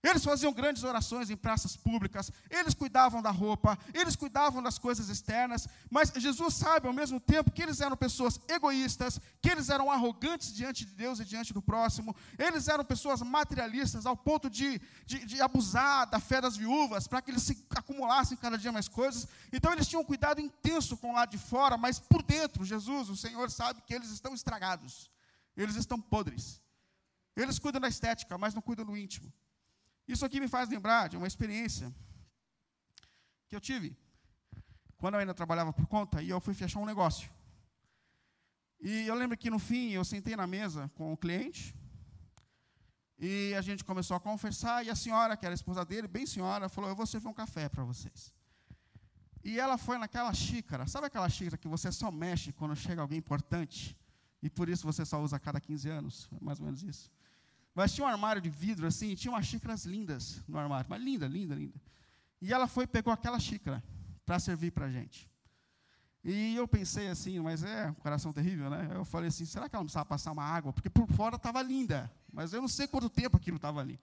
Eles 0.00 0.24
faziam 0.24 0.52
grandes 0.52 0.84
orações 0.84 1.28
em 1.28 1.36
praças 1.36 1.76
públicas, 1.76 2.30
eles 2.48 2.72
cuidavam 2.72 3.20
da 3.20 3.32
roupa, 3.32 3.76
eles 3.92 4.14
cuidavam 4.14 4.62
das 4.62 4.78
coisas 4.78 5.08
externas, 5.08 5.66
mas 5.90 6.12
Jesus 6.14 6.54
sabe 6.54 6.86
ao 6.86 6.92
mesmo 6.92 7.18
tempo 7.18 7.50
que 7.50 7.60
eles 7.60 7.80
eram 7.80 7.96
pessoas 7.96 8.38
egoístas, 8.46 9.20
que 9.42 9.50
eles 9.50 9.68
eram 9.68 9.90
arrogantes 9.90 10.54
diante 10.54 10.84
de 10.84 10.94
Deus 10.94 11.18
e 11.18 11.24
diante 11.24 11.52
do 11.52 11.60
próximo, 11.60 12.14
eles 12.38 12.68
eram 12.68 12.84
pessoas 12.84 13.22
materialistas 13.22 14.06
ao 14.06 14.16
ponto 14.16 14.48
de, 14.48 14.80
de, 15.04 15.24
de 15.26 15.40
abusar 15.42 16.08
da 16.08 16.20
fé 16.20 16.40
das 16.40 16.56
viúvas, 16.56 17.08
para 17.08 17.20
que 17.20 17.32
eles 17.32 17.42
se 17.42 17.66
acumulassem 17.70 18.38
cada 18.38 18.56
dia 18.56 18.70
mais 18.70 18.86
coisas. 18.86 19.26
Então 19.52 19.72
eles 19.72 19.88
tinham 19.88 20.02
um 20.02 20.04
cuidado 20.04 20.40
intenso 20.40 20.96
com 20.96 21.10
o 21.10 21.14
lado 21.14 21.30
de 21.30 21.38
fora, 21.38 21.76
mas 21.76 21.98
por 21.98 22.22
dentro, 22.22 22.64
Jesus, 22.64 23.08
o 23.08 23.16
Senhor, 23.16 23.50
sabe 23.50 23.82
que 23.82 23.94
eles 23.94 24.10
estão 24.10 24.32
estragados, 24.32 25.10
eles 25.56 25.74
estão 25.74 26.00
podres. 26.00 26.62
Eles 27.34 27.58
cuidam 27.58 27.80
da 27.80 27.88
estética, 27.88 28.38
mas 28.38 28.54
não 28.54 28.62
cuidam 28.62 28.84
do 28.84 28.96
íntimo. 28.96 29.32
Isso 30.08 30.24
aqui 30.24 30.40
me 30.40 30.48
faz 30.48 30.68
lembrar 30.70 31.08
de 31.08 31.18
uma 31.18 31.26
experiência 31.26 31.94
que 33.46 33.54
eu 33.54 33.60
tive 33.60 33.94
quando 34.96 35.14
eu 35.14 35.20
ainda 35.20 35.34
trabalhava 35.34 35.72
por 35.72 35.86
conta 35.86 36.22
e 36.22 36.30
eu 36.30 36.40
fui 36.40 36.54
fechar 36.54 36.80
um 36.80 36.86
negócio. 36.86 37.30
E 38.80 39.06
eu 39.06 39.14
lembro 39.14 39.36
que 39.36 39.50
no 39.50 39.58
fim 39.58 39.90
eu 39.90 40.04
sentei 40.04 40.34
na 40.34 40.46
mesa 40.46 40.90
com 40.94 41.12
o 41.12 41.16
cliente 41.16 41.74
e 43.18 43.54
a 43.54 43.60
gente 43.60 43.84
começou 43.84 44.16
a 44.16 44.20
conversar 44.20 44.84
e 44.84 44.90
a 44.90 44.96
senhora, 44.96 45.36
que 45.36 45.44
era 45.44 45.52
a 45.52 45.60
esposa 45.60 45.84
dele, 45.84 46.08
bem 46.08 46.24
senhora, 46.24 46.68
falou: 46.68 46.88
"Eu 46.88 46.96
vou 46.96 47.06
servir 47.06 47.28
um 47.28 47.34
café 47.34 47.68
para 47.68 47.84
vocês". 47.84 48.32
E 49.44 49.58
ela 49.58 49.76
foi 49.76 49.98
naquela 49.98 50.32
xícara, 50.32 50.86
sabe 50.86 51.06
aquela 51.06 51.28
xícara 51.28 51.56
que 51.56 51.68
você 51.68 51.92
só 51.92 52.10
mexe 52.10 52.52
quando 52.52 52.74
chega 52.74 53.02
alguém 53.02 53.18
importante 53.18 53.96
e 54.42 54.48
por 54.48 54.68
isso 54.68 54.84
você 54.84 55.04
só 55.04 55.20
usa 55.22 55.36
a 55.36 55.40
cada 55.40 55.60
15 55.60 55.88
anos, 55.88 56.28
é 56.32 56.44
mais 56.44 56.58
ou 56.60 56.66
menos 56.66 56.82
isso. 56.82 57.10
Mas 57.74 57.92
tinha 57.92 58.06
um 58.06 58.10
armário 58.10 58.42
de 58.42 58.50
vidro 58.50 58.86
assim, 58.86 59.10
e 59.10 59.16
tinha 59.16 59.32
umas 59.32 59.46
xícaras 59.46 59.84
lindas 59.84 60.42
no 60.48 60.58
armário, 60.58 60.86
mas 60.88 61.02
linda, 61.02 61.26
linda, 61.26 61.54
linda. 61.54 61.80
E 62.40 62.52
ela 62.52 62.66
foi 62.66 62.86
pegou 62.86 63.12
aquela 63.12 63.38
xícara 63.38 63.82
para 64.24 64.38
servir 64.38 64.72
para 64.72 64.86
a 64.86 64.90
gente. 64.90 65.30
E 66.24 66.56
eu 66.56 66.66
pensei 66.66 67.08
assim, 67.08 67.38
mas 67.40 67.62
é 67.62 67.88
um 67.90 67.94
coração 67.94 68.32
terrível, 68.32 68.68
né? 68.68 68.90
Eu 68.92 69.04
falei 69.04 69.28
assim, 69.28 69.44
será 69.44 69.68
que 69.68 69.74
ela 69.74 69.80
não 69.80 69.86
precisava 69.86 70.04
passar 70.04 70.32
uma 70.32 70.42
água? 70.42 70.72
Porque 70.72 70.90
por 70.90 71.06
fora 71.08 71.36
estava 71.36 71.62
linda, 71.62 72.10
mas 72.32 72.52
eu 72.52 72.60
não 72.60 72.68
sei 72.68 72.86
quanto 72.86 73.08
tempo 73.08 73.36
aquilo 73.36 73.56
estava 73.56 73.80
ali. 73.80 73.98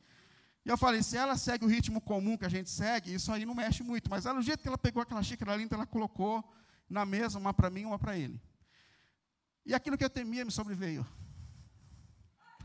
E 0.66 0.70
eu 0.70 0.78
falei, 0.78 1.04
se 1.04 1.16
ela 1.16 1.38
segue 1.38 1.64
o 1.64 1.68
ritmo 1.68 2.02
comum 2.02 2.36
que 2.36 2.46
a 2.46 2.50
gente 2.50 2.70
segue, 2.70 3.14
isso 3.14 3.32
aí 3.32 3.46
não 3.46 3.54
mexe 3.54 3.84
muito. 3.84 4.10
Mas 4.10 4.26
ela, 4.26 4.40
do 4.40 4.42
jeito 4.42 4.62
que 4.62 4.68
ela 4.68 4.78
pegou 4.78 5.04
aquela 5.04 5.22
xícara 5.22 5.56
linda, 5.56 5.76
ela 5.76 5.86
colocou 5.86 6.44
na 6.90 7.06
mesa, 7.06 7.38
uma 7.38 7.54
para 7.54 7.70
mim 7.70 7.86
uma 7.86 8.00
para 8.00 8.18
ele. 8.18 8.42
E 9.64 9.74
aquilo 9.74 9.98
que 9.98 10.04
eu 10.04 10.10
temia 10.10 10.44
me 10.44 10.52
sobreveio. 10.52 11.06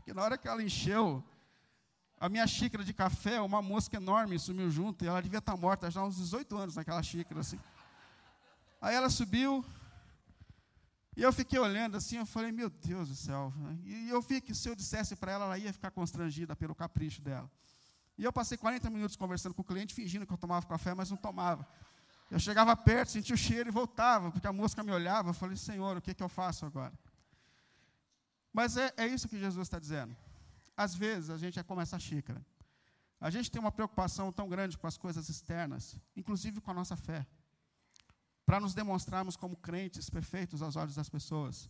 Porque 0.01 0.15
na 0.15 0.23
hora 0.23 0.35
que 0.35 0.47
ela 0.47 0.63
encheu 0.63 1.23
a 2.19 2.27
minha 2.27 2.45
xícara 2.47 2.83
de 2.83 2.91
café, 2.91 3.39
uma 3.39 3.61
mosca 3.61 3.97
enorme 3.97 4.39
sumiu 4.39 4.71
junto, 4.71 5.05
e 5.05 5.07
ela 5.07 5.21
devia 5.21 5.37
estar 5.37 5.55
morta 5.55 5.91
já 5.91 6.01
há 6.01 6.05
uns 6.05 6.15
18 6.15 6.57
anos 6.57 6.75
naquela 6.75 7.03
xícara, 7.03 7.39
assim. 7.39 7.59
Aí 8.81 8.95
ela 8.95 9.11
subiu, 9.11 9.63
e 11.15 11.21
eu 11.21 11.31
fiquei 11.31 11.59
olhando 11.59 11.97
assim, 11.97 12.17
eu 12.17 12.25
falei, 12.25 12.51
meu 12.51 12.67
Deus 12.67 13.09
do 13.09 13.15
céu. 13.15 13.53
E 13.83 14.09
eu 14.09 14.19
vi 14.23 14.41
que 14.41 14.55
se 14.55 14.67
eu 14.67 14.75
dissesse 14.75 15.15
para 15.15 15.33
ela, 15.33 15.45
ela 15.45 15.57
ia 15.59 15.71
ficar 15.71 15.91
constrangida 15.91 16.55
pelo 16.55 16.73
capricho 16.73 17.21
dela. 17.21 17.49
E 18.17 18.23
eu 18.23 18.33
passei 18.33 18.57
40 18.57 18.89
minutos 18.89 19.15
conversando 19.15 19.53
com 19.53 19.61
o 19.61 19.65
cliente, 19.65 19.93
fingindo 19.93 20.25
que 20.25 20.33
eu 20.33 20.37
tomava 20.37 20.65
café, 20.65 20.95
mas 20.95 21.11
não 21.11 21.17
tomava. 21.17 21.67
Eu 22.31 22.39
chegava 22.39 22.75
perto, 22.75 23.11
sentia 23.11 23.35
o 23.35 23.37
cheiro 23.37 23.69
e 23.69 23.71
voltava, 23.71 24.31
porque 24.31 24.47
a 24.47 24.53
mosca 24.53 24.81
me 24.81 24.91
olhava. 24.91 25.29
Eu 25.29 25.33
falei, 25.35 25.57
Senhor, 25.57 25.95
o 25.95 26.01
que, 26.01 26.15
que 26.15 26.23
eu 26.23 26.29
faço 26.29 26.65
agora? 26.65 26.93
Mas 28.53 28.77
é, 28.77 28.93
é 28.97 29.07
isso 29.07 29.27
que 29.27 29.39
Jesus 29.39 29.67
está 29.67 29.79
dizendo. 29.79 30.15
Às 30.75 30.95
vezes 30.95 31.29
a 31.29 31.37
gente 31.37 31.59
é 31.59 31.63
como 31.63 31.81
essa 31.81 31.99
xícara. 31.99 32.45
A 33.19 33.29
gente 33.29 33.51
tem 33.51 33.61
uma 33.61 33.71
preocupação 33.71 34.31
tão 34.31 34.49
grande 34.49 34.77
com 34.77 34.87
as 34.87 34.97
coisas 34.97 35.29
externas, 35.29 35.95
inclusive 36.15 36.59
com 36.59 36.71
a 36.71 36.73
nossa 36.73 36.95
fé, 36.95 37.25
para 38.45 38.59
nos 38.59 38.73
demonstrarmos 38.73 39.35
como 39.35 39.55
crentes 39.55 40.09
perfeitos 40.09 40.61
aos 40.61 40.75
olhos 40.75 40.95
das 40.95 41.07
pessoas. 41.07 41.69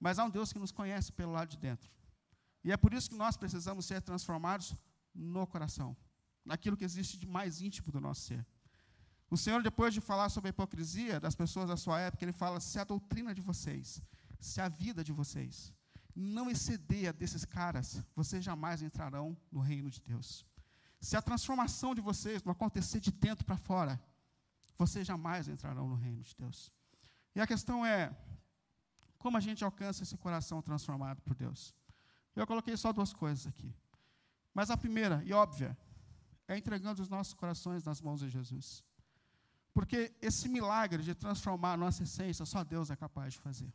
Mas 0.00 0.18
há 0.18 0.24
um 0.24 0.30
Deus 0.30 0.52
que 0.52 0.58
nos 0.58 0.72
conhece 0.72 1.12
pelo 1.12 1.32
lado 1.32 1.50
de 1.50 1.56
dentro. 1.56 1.88
E 2.64 2.72
é 2.72 2.76
por 2.76 2.92
isso 2.92 3.10
que 3.10 3.16
nós 3.16 3.36
precisamos 3.36 3.86
ser 3.86 4.02
transformados 4.02 4.74
no 5.14 5.46
coração, 5.46 5.96
naquilo 6.44 6.76
que 6.76 6.84
existe 6.84 7.16
de 7.16 7.26
mais 7.26 7.62
íntimo 7.62 7.92
do 7.92 8.00
nosso 8.00 8.22
ser. 8.22 8.44
O 9.30 9.36
Senhor, 9.36 9.62
depois 9.62 9.94
de 9.94 10.00
falar 10.00 10.28
sobre 10.30 10.48
a 10.48 10.50
hipocrisia 10.50 11.20
das 11.20 11.34
pessoas 11.34 11.68
da 11.68 11.76
sua 11.76 12.00
época, 12.00 12.24
ele 12.24 12.32
fala: 12.32 12.58
se 12.58 12.78
a 12.78 12.84
doutrina 12.84 13.34
de 13.34 13.40
vocês, 13.40 14.02
se 14.40 14.60
a 14.60 14.68
vida 14.68 15.04
de 15.04 15.12
vocês 15.12 15.72
não 16.18 16.50
exceder 16.50 17.08
a 17.08 17.12
desses 17.12 17.44
caras, 17.44 18.02
vocês 18.14 18.42
jamais 18.42 18.82
entrarão 18.82 19.36
no 19.52 19.60
reino 19.60 19.88
de 19.88 20.00
Deus. 20.00 20.44
Se 21.00 21.16
a 21.16 21.22
transformação 21.22 21.94
de 21.94 22.00
vocês 22.00 22.42
não 22.42 22.52
acontecer 22.52 22.98
de 22.98 23.12
dentro 23.12 23.44
para 23.44 23.56
fora, 23.56 24.00
vocês 24.76 25.06
jamais 25.06 25.46
entrarão 25.46 25.88
no 25.88 25.94
reino 25.94 26.22
de 26.22 26.34
Deus. 26.36 26.72
E 27.34 27.40
a 27.40 27.46
questão 27.46 27.86
é, 27.86 28.16
como 29.16 29.36
a 29.36 29.40
gente 29.40 29.64
alcança 29.64 30.02
esse 30.02 30.16
coração 30.16 30.60
transformado 30.60 31.22
por 31.22 31.34
Deus? 31.34 31.74
Eu 32.34 32.46
coloquei 32.46 32.76
só 32.76 32.92
duas 32.92 33.12
coisas 33.12 33.46
aqui. 33.46 33.72
Mas 34.52 34.70
a 34.70 34.76
primeira, 34.76 35.22
e 35.24 35.32
óbvia, 35.32 35.76
é 36.48 36.58
entregando 36.58 37.00
os 37.00 37.08
nossos 37.08 37.34
corações 37.34 37.84
nas 37.84 38.00
mãos 38.00 38.20
de 38.20 38.28
Jesus. 38.28 38.82
Porque 39.72 40.12
esse 40.20 40.48
milagre 40.48 41.02
de 41.04 41.14
transformar 41.14 41.74
a 41.74 41.76
nossa 41.76 42.02
essência, 42.02 42.44
só 42.44 42.64
Deus 42.64 42.90
é 42.90 42.96
capaz 42.96 43.34
de 43.34 43.38
fazer. 43.38 43.72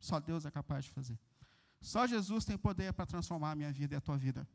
Só 0.00 0.18
Deus 0.18 0.46
é 0.46 0.50
capaz 0.50 0.86
de 0.86 0.90
fazer. 0.90 1.18
Só 1.82 2.06
Jesus 2.06 2.44
tem 2.44 2.56
poder 2.56 2.92
para 2.92 3.04
transformar 3.04 3.50
a 3.50 3.54
minha 3.56 3.72
vida 3.72 3.94
e 3.94 3.98
a 3.98 4.00
tua 4.00 4.16
vida. 4.16 4.48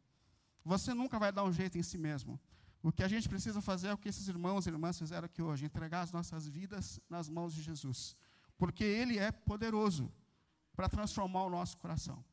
Você 0.63 0.93
nunca 0.93 1.19
vai 1.19 1.31
dar 1.31 1.43
um 1.43 1.51
jeito 1.51 1.77
em 1.77 1.83
si 1.83 1.97
mesmo. 1.97 2.39
O 2.81 2.91
que 2.91 3.03
a 3.03 3.07
gente 3.07 3.27
precisa 3.27 3.61
fazer 3.61 3.89
é 3.89 3.93
o 3.93 3.97
que 3.97 4.07
esses 4.07 4.29
irmãos 4.29 4.65
e 4.65 4.69
irmãs 4.69 4.97
fizeram 4.97 5.25
aqui 5.25 5.41
hoje: 5.41 5.65
entregar 5.65 6.01
as 6.01 6.11
nossas 6.11 6.47
vidas 6.47 7.01
nas 7.09 7.27
mãos 7.27 7.53
de 7.53 7.61
Jesus. 7.61 8.15
Porque 8.57 8.83
Ele 8.83 9.19
é 9.19 9.29
poderoso 9.29 10.11
para 10.73 10.87
transformar 10.87 11.43
o 11.43 11.49
nosso 11.49 11.77
coração. 11.77 12.23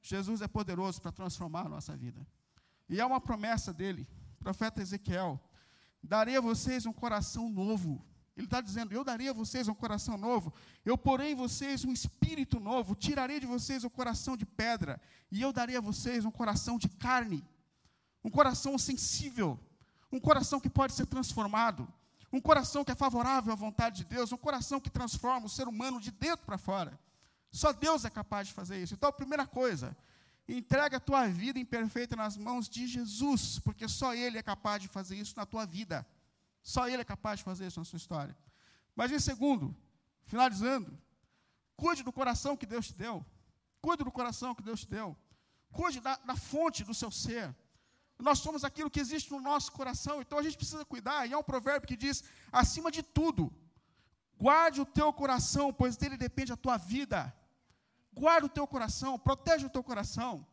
Jesus 0.00 0.40
é 0.40 0.48
poderoso 0.48 1.00
para 1.02 1.12
transformar 1.12 1.66
a 1.66 1.68
nossa 1.68 1.94
vida. 1.94 2.26
E 2.88 2.98
é 2.98 3.04
uma 3.04 3.20
promessa 3.20 3.72
dele, 3.72 4.08
profeta 4.38 4.80
Ezequiel: 4.80 5.38
darei 6.02 6.38
a 6.38 6.40
vocês 6.40 6.86
um 6.86 6.92
coração 6.92 7.50
novo. 7.50 8.02
Ele 8.38 8.46
está 8.46 8.60
dizendo: 8.60 8.92
Eu 8.92 9.02
darei 9.02 9.28
a 9.28 9.32
vocês 9.32 9.66
um 9.66 9.74
coração 9.74 10.16
novo, 10.16 10.54
eu 10.84 10.96
porei 10.96 11.32
em 11.32 11.34
vocês 11.34 11.84
um 11.84 11.92
espírito 11.92 12.60
novo, 12.60 12.94
tirarei 12.94 13.40
de 13.40 13.46
vocês 13.46 13.82
o 13.82 13.88
um 13.88 13.90
coração 13.90 14.36
de 14.36 14.46
pedra, 14.46 15.00
e 15.30 15.42
eu 15.42 15.52
darei 15.52 15.76
a 15.76 15.80
vocês 15.80 16.24
um 16.24 16.30
coração 16.30 16.78
de 16.78 16.88
carne, 16.88 17.44
um 18.22 18.30
coração 18.30 18.78
sensível, 18.78 19.58
um 20.12 20.20
coração 20.20 20.60
que 20.60 20.70
pode 20.70 20.92
ser 20.92 21.06
transformado, 21.06 21.92
um 22.32 22.40
coração 22.40 22.84
que 22.84 22.92
é 22.92 22.94
favorável 22.94 23.52
à 23.52 23.56
vontade 23.56 23.98
de 23.98 24.04
Deus, 24.04 24.30
um 24.30 24.36
coração 24.36 24.80
que 24.80 24.88
transforma 24.88 25.46
o 25.46 25.50
ser 25.50 25.66
humano 25.66 26.00
de 26.00 26.12
dentro 26.12 26.46
para 26.46 26.56
fora. 26.56 26.98
Só 27.50 27.72
Deus 27.72 28.04
é 28.04 28.10
capaz 28.10 28.46
de 28.46 28.54
fazer 28.54 28.80
isso. 28.80 28.94
Então, 28.94 29.08
a 29.08 29.12
primeira 29.12 29.46
coisa, 29.46 29.96
entrega 30.48 30.98
a 30.98 31.00
tua 31.00 31.26
vida 31.26 31.58
imperfeita 31.58 32.14
nas 32.14 32.36
mãos 32.36 32.68
de 32.68 32.86
Jesus, 32.86 33.58
porque 33.58 33.88
só 33.88 34.14
Ele 34.14 34.38
é 34.38 34.42
capaz 34.42 34.80
de 34.80 34.86
fazer 34.86 35.16
isso 35.16 35.34
na 35.36 35.44
tua 35.44 35.66
vida. 35.66 36.06
Só 36.72 36.82
Ele 36.86 37.02
é 37.04 37.12
capaz 37.14 37.38
de 37.38 37.44
fazer 37.48 37.64
isso 37.66 37.80
na 37.80 37.88
sua 37.90 38.00
história. 38.02 38.34
Mas, 38.98 39.10
em 39.16 39.20
segundo, 39.28 39.66
finalizando, 40.32 40.90
cuide 41.82 42.02
do 42.08 42.12
coração 42.18 42.58
que 42.60 42.66
Deus 42.72 42.88
te 42.88 42.94
deu. 43.04 43.14
Cuide 43.80 44.04
do 44.08 44.12
coração 44.18 44.54
que 44.56 44.66
Deus 44.68 44.80
te 44.82 44.88
deu. 44.96 45.08
Cuide 45.78 45.98
da, 46.06 46.14
da 46.30 46.36
fonte 46.36 46.84
do 46.88 46.94
seu 47.00 47.10
ser. 47.10 47.46
Nós 48.18 48.38
somos 48.44 48.64
aquilo 48.68 48.90
que 48.94 49.00
existe 49.04 49.30
no 49.34 49.40
nosso 49.40 49.72
coração, 49.78 50.20
então 50.20 50.36
a 50.38 50.42
gente 50.42 50.58
precisa 50.62 50.84
cuidar. 50.84 51.20
E 51.26 51.32
há 51.32 51.38
um 51.38 51.48
provérbio 51.52 51.88
que 51.88 51.96
diz: 52.04 52.22
acima 52.52 52.90
de 52.96 53.02
tudo, 53.18 53.42
guarde 54.46 54.78
o 54.82 54.90
teu 54.98 55.10
coração, 55.22 55.66
pois 55.72 55.96
dele 55.96 56.18
depende 56.18 56.52
a 56.52 56.62
tua 56.64 56.76
vida. 56.76 57.20
Guarde 58.12 58.46
o 58.46 58.54
teu 58.58 58.66
coração, 58.66 59.18
protege 59.18 59.64
o 59.64 59.74
teu 59.76 59.84
coração. 59.90 60.46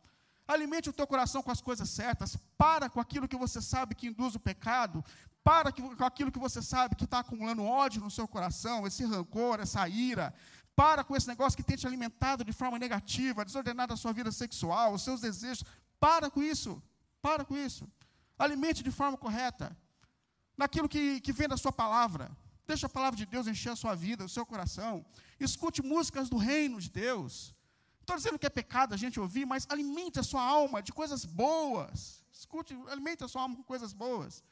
Alimente 0.54 0.88
o 0.88 0.96
teu 0.98 1.06
coração 1.12 1.42
com 1.42 1.50
as 1.50 1.60
coisas 1.60 1.90
certas. 1.90 2.36
Para 2.56 2.88
com 2.88 3.00
aquilo 3.00 3.28
que 3.28 3.44
você 3.44 3.60
sabe 3.60 3.94
que 3.94 4.06
induz 4.06 4.34
o 4.34 4.40
pecado. 4.40 5.04
Para 5.46 5.70
com 5.70 6.04
aquilo 6.04 6.32
que 6.32 6.40
você 6.40 6.60
sabe 6.60 6.96
que 6.96 7.04
está 7.04 7.20
acumulando 7.20 7.62
ódio 7.62 8.00
no 8.02 8.10
seu 8.10 8.26
coração, 8.26 8.84
esse 8.84 9.04
rancor, 9.04 9.60
essa 9.60 9.88
ira. 9.88 10.34
Para 10.74 11.04
com 11.04 11.14
esse 11.14 11.28
negócio 11.28 11.56
que 11.56 11.62
tem 11.62 11.76
te 11.76 11.86
alimentado 11.86 12.42
de 12.42 12.52
forma 12.52 12.80
negativa, 12.80 13.44
desordenado 13.44 13.94
a 13.94 13.96
sua 13.96 14.12
vida 14.12 14.32
sexual, 14.32 14.94
os 14.94 15.02
seus 15.02 15.20
desejos. 15.20 15.62
Para 16.00 16.28
com 16.28 16.42
isso. 16.42 16.82
Para 17.22 17.44
com 17.44 17.56
isso. 17.56 17.88
Alimente 18.36 18.82
de 18.82 18.90
forma 18.90 19.16
correta. 19.16 19.66
Naquilo 20.56 20.88
que, 20.88 21.20
que 21.20 21.32
vem 21.32 21.46
da 21.46 21.56
sua 21.56 21.70
palavra. 21.70 22.36
Deixa 22.66 22.88
a 22.88 22.90
palavra 22.90 23.16
de 23.16 23.24
Deus 23.24 23.46
encher 23.46 23.70
a 23.70 23.76
sua 23.76 23.94
vida, 23.94 24.24
o 24.24 24.28
seu 24.28 24.44
coração. 24.44 25.06
Escute 25.38 25.80
músicas 25.80 26.28
do 26.28 26.38
reino 26.38 26.80
de 26.80 26.90
Deus. 26.90 27.54
Estou 28.00 28.16
dizendo 28.16 28.36
que 28.36 28.46
é 28.46 28.50
pecado 28.50 28.94
a 28.94 28.96
gente 28.96 29.20
ouvir, 29.20 29.46
mas 29.46 29.64
alimente 29.68 30.18
a 30.18 30.24
sua 30.24 30.42
alma 30.42 30.82
de 30.82 30.92
coisas 30.92 31.24
boas. 31.24 32.20
Escute, 32.32 32.76
alimente 32.88 33.22
a 33.22 33.28
sua 33.28 33.42
alma 33.42 33.54
com 33.54 33.62
coisas 33.62 33.92
boas. 33.92 34.42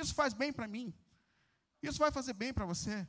Isso 0.00 0.14
faz 0.14 0.32
bem 0.34 0.52
para 0.52 0.66
mim. 0.66 0.94
Isso 1.82 1.98
vai 1.98 2.10
fazer 2.10 2.32
bem 2.32 2.52
para 2.52 2.64
você. 2.64 3.06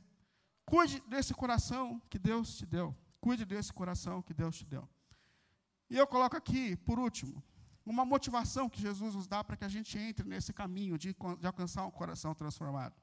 Cuide 0.64 1.00
desse 1.08 1.32
coração 1.34 2.00
que 2.10 2.18
Deus 2.18 2.56
te 2.56 2.66
deu. 2.66 2.96
Cuide 3.20 3.44
desse 3.44 3.72
coração 3.72 4.22
que 4.22 4.34
Deus 4.34 4.56
te 4.58 4.64
deu. 4.64 4.88
E 5.90 5.96
eu 5.96 6.06
coloco 6.06 6.36
aqui, 6.36 6.76
por 6.76 6.98
último, 6.98 7.42
uma 7.84 8.04
motivação 8.04 8.68
que 8.68 8.80
Jesus 8.80 9.14
nos 9.14 9.26
dá 9.26 9.42
para 9.42 9.56
que 9.56 9.64
a 9.64 9.68
gente 9.68 9.98
entre 9.98 10.28
nesse 10.28 10.52
caminho 10.52 10.98
de, 10.98 11.16
de 11.40 11.46
alcançar 11.46 11.86
um 11.86 11.90
coração 11.90 12.34
transformado. 12.34 12.94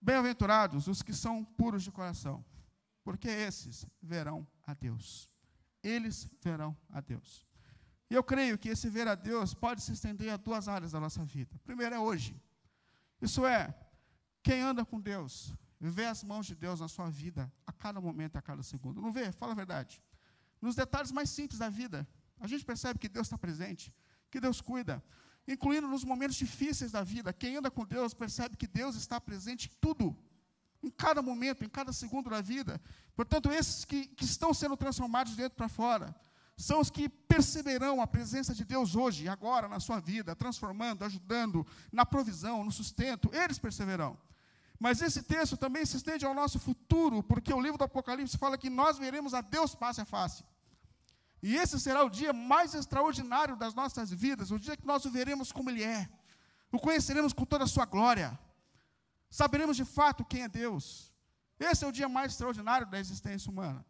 Bem-aventurados 0.00 0.86
os 0.86 1.02
que 1.02 1.14
são 1.14 1.44
puros 1.44 1.82
de 1.82 1.90
coração, 1.90 2.44
porque 3.02 3.28
esses 3.28 3.86
verão 4.02 4.46
a 4.66 4.74
Deus. 4.74 5.30
Eles 5.82 6.28
verão 6.40 6.76
a 6.90 7.00
Deus. 7.00 7.46
E 8.12 8.14
eu 8.14 8.22
creio 8.22 8.58
que 8.58 8.68
esse 8.68 8.90
ver 8.90 9.08
a 9.08 9.14
Deus 9.14 9.54
pode 9.54 9.80
se 9.80 9.90
estender 9.90 10.30
a 10.30 10.36
duas 10.36 10.68
áreas 10.68 10.92
da 10.92 11.00
nossa 11.00 11.24
vida. 11.24 11.58
Primeiro 11.64 11.94
é 11.94 11.98
hoje. 11.98 12.38
Isso 13.22 13.46
é, 13.46 13.74
quem 14.42 14.60
anda 14.60 14.84
com 14.84 15.00
Deus, 15.00 15.54
vê 15.80 16.04
as 16.04 16.22
mãos 16.22 16.44
de 16.44 16.54
Deus 16.54 16.80
na 16.80 16.88
sua 16.88 17.08
vida 17.08 17.50
a 17.66 17.72
cada 17.72 18.02
momento, 18.02 18.36
a 18.36 18.42
cada 18.42 18.62
segundo. 18.62 19.00
Não 19.00 19.10
vê? 19.10 19.32
Fala 19.32 19.52
a 19.52 19.54
verdade. 19.54 20.02
Nos 20.60 20.74
detalhes 20.74 21.10
mais 21.10 21.30
simples 21.30 21.58
da 21.58 21.70
vida, 21.70 22.06
a 22.38 22.46
gente 22.46 22.66
percebe 22.66 22.98
que 22.98 23.08
Deus 23.08 23.28
está 23.28 23.38
presente, 23.38 23.94
que 24.30 24.38
Deus 24.38 24.60
cuida, 24.60 25.02
incluindo 25.48 25.88
nos 25.88 26.04
momentos 26.04 26.36
difíceis 26.36 26.92
da 26.92 27.02
vida. 27.02 27.32
Quem 27.32 27.56
anda 27.56 27.70
com 27.70 27.82
Deus 27.82 28.12
percebe 28.12 28.58
que 28.58 28.66
Deus 28.66 28.94
está 28.94 29.18
presente 29.18 29.70
em 29.72 29.76
tudo, 29.80 30.14
em 30.82 30.90
cada 30.90 31.22
momento, 31.22 31.64
em 31.64 31.68
cada 31.68 31.94
segundo 31.94 32.28
da 32.28 32.42
vida. 32.42 32.78
Portanto, 33.16 33.50
esses 33.50 33.86
que, 33.86 34.06
que 34.08 34.26
estão 34.26 34.52
sendo 34.52 34.76
transformados 34.76 35.32
de 35.32 35.38
dentro 35.38 35.56
para 35.56 35.66
fora, 35.70 36.14
são 36.56 36.80
os 36.80 36.90
que 36.90 37.08
perceberão 37.08 38.00
a 38.00 38.06
presença 38.06 38.54
de 38.54 38.64
Deus 38.64 38.94
hoje, 38.94 39.28
agora, 39.28 39.68
na 39.68 39.80
sua 39.80 40.00
vida, 40.00 40.36
transformando, 40.36 41.04
ajudando, 41.04 41.66
na 41.90 42.04
provisão, 42.04 42.64
no 42.64 42.70
sustento, 42.70 43.30
eles 43.34 43.58
perceberão. 43.58 44.18
Mas 44.78 45.00
esse 45.00 45.22
texto 45.22 45.56
também 45.56 45.86
se 45.86 45.96
estende 45.96 46.26
ao 46.26 46.34
nosso 46.34 46.58
futuro, 46.58 47.22
porque 47.22 47.54
o 47.54 47.60
livro 47.60 47.78
do 47.78 47.84
Apocalipse 47.84 48.36
fala 48.36 48.58
que 48.58 48.68
nós 48.68 48.98
veremos 48.98 49.32
a 49.32 49.40
Deus 49.40 49.74
face 49.74 50.00
a 50.00 50.04
face. 50.04 50.44
E 51.42 51.56
esse 51.56 51.78
será 51.80 52.04
o 52.04 52.10
dia 52.10 52.32
mais 52.32 52.74
extraordinário 52.74 53.56
das 53.56 53.74
nossas 53.74 54.10
vidas, 54.10 54.50
o 54.50 54.58
dia 54.58 54.76
que 54.76 54.86
nós 54.86 55.04
o 55.04 55.10
veremos 55.10 55.50
como 55.50 55.70
Ele 55.70 55.82
é, 55.82 56.08
o 56.70 56.78
conheceremos 56.78 57.32
com 57.32 57.44
toda 57.44 57.64
a 57.64 57.66
sua 57.66 57.84
glória, 57.84 58.38
saberemos 59.30 59.76
de 59.76 59.84
fato 59.84 60.24
quem 60.24 60.42
é 60.42 60.48
Deus. 60.48 61.12
Esse 61.58 61.84
é 61.84 61.88
o 61.88 61.92
dia 61.92 62.08
mais 62.08 62.32
extraordinário 62.32 62.86
da 62.86 62.98
existência 62.98 63.50
humana. 63.50 63.84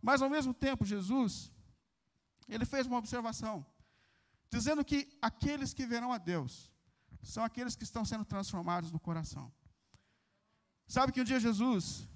Mas, 0.00 0.22
ao 0.22 0.30
mesmo 0.30 0.54
tempo, 0.54 0.84
Jesus, 0.84 1.52
ele 2.54 2.64
fez 2.64 2.86
uma 2.86 2.98
observação, 2.98 3.64
dizendo 4.50 4.84
que 4.84 5.16
aqueles 5.20 5.74
que 5.74 5.86
verão 5.86 6.12
a 6.12 6.18
Deus 6.18 6.72
são 7.22 7.44
aqueles 7.44 7.76
que 7.76 7.84
estão 7.84 8.04
sendo 8.04 8.24
transformados 8.24 8.90
no 8.90 9.00
coração. 9.00 9.52
Sabe 10.86 11.12
que 11.12 11.20
um 11.20 11.24
dia 11.24 11.38
Jesus 11.38 12.08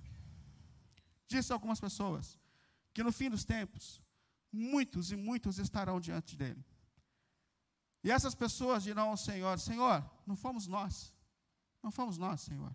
disse 1.27 1.53
a 1.53 1.55
algumas 1.55 1.81
pessoas 1.81 2.39
que 2.95 3.03
no 3.03 3.13
fim 3.13 3.29
dos 3.29 3.45
tempos, 3.45 4.03
muitos 4.51 5.13
e 5.13 5.17
muitos 5.17 5.59
estarão 5.59 6.01
diante 6.01 6.37
dele. 6.37 6.65
E 8.05 8.11
essas 8.11 8.35
pessoas 8.35 8.83
dirão 8.83 9.11
ao 9.11 9.17
Senhor: 9.17 9.59
Senhor, 9.59 10.05
não 10.27 10.37
fomos 10.37 10.67
nós, 10.67 11.13
não 11.83 11.91
fomos 11.91 12.19
nós, 12.19 12.41
Senhor, 12.41 12.75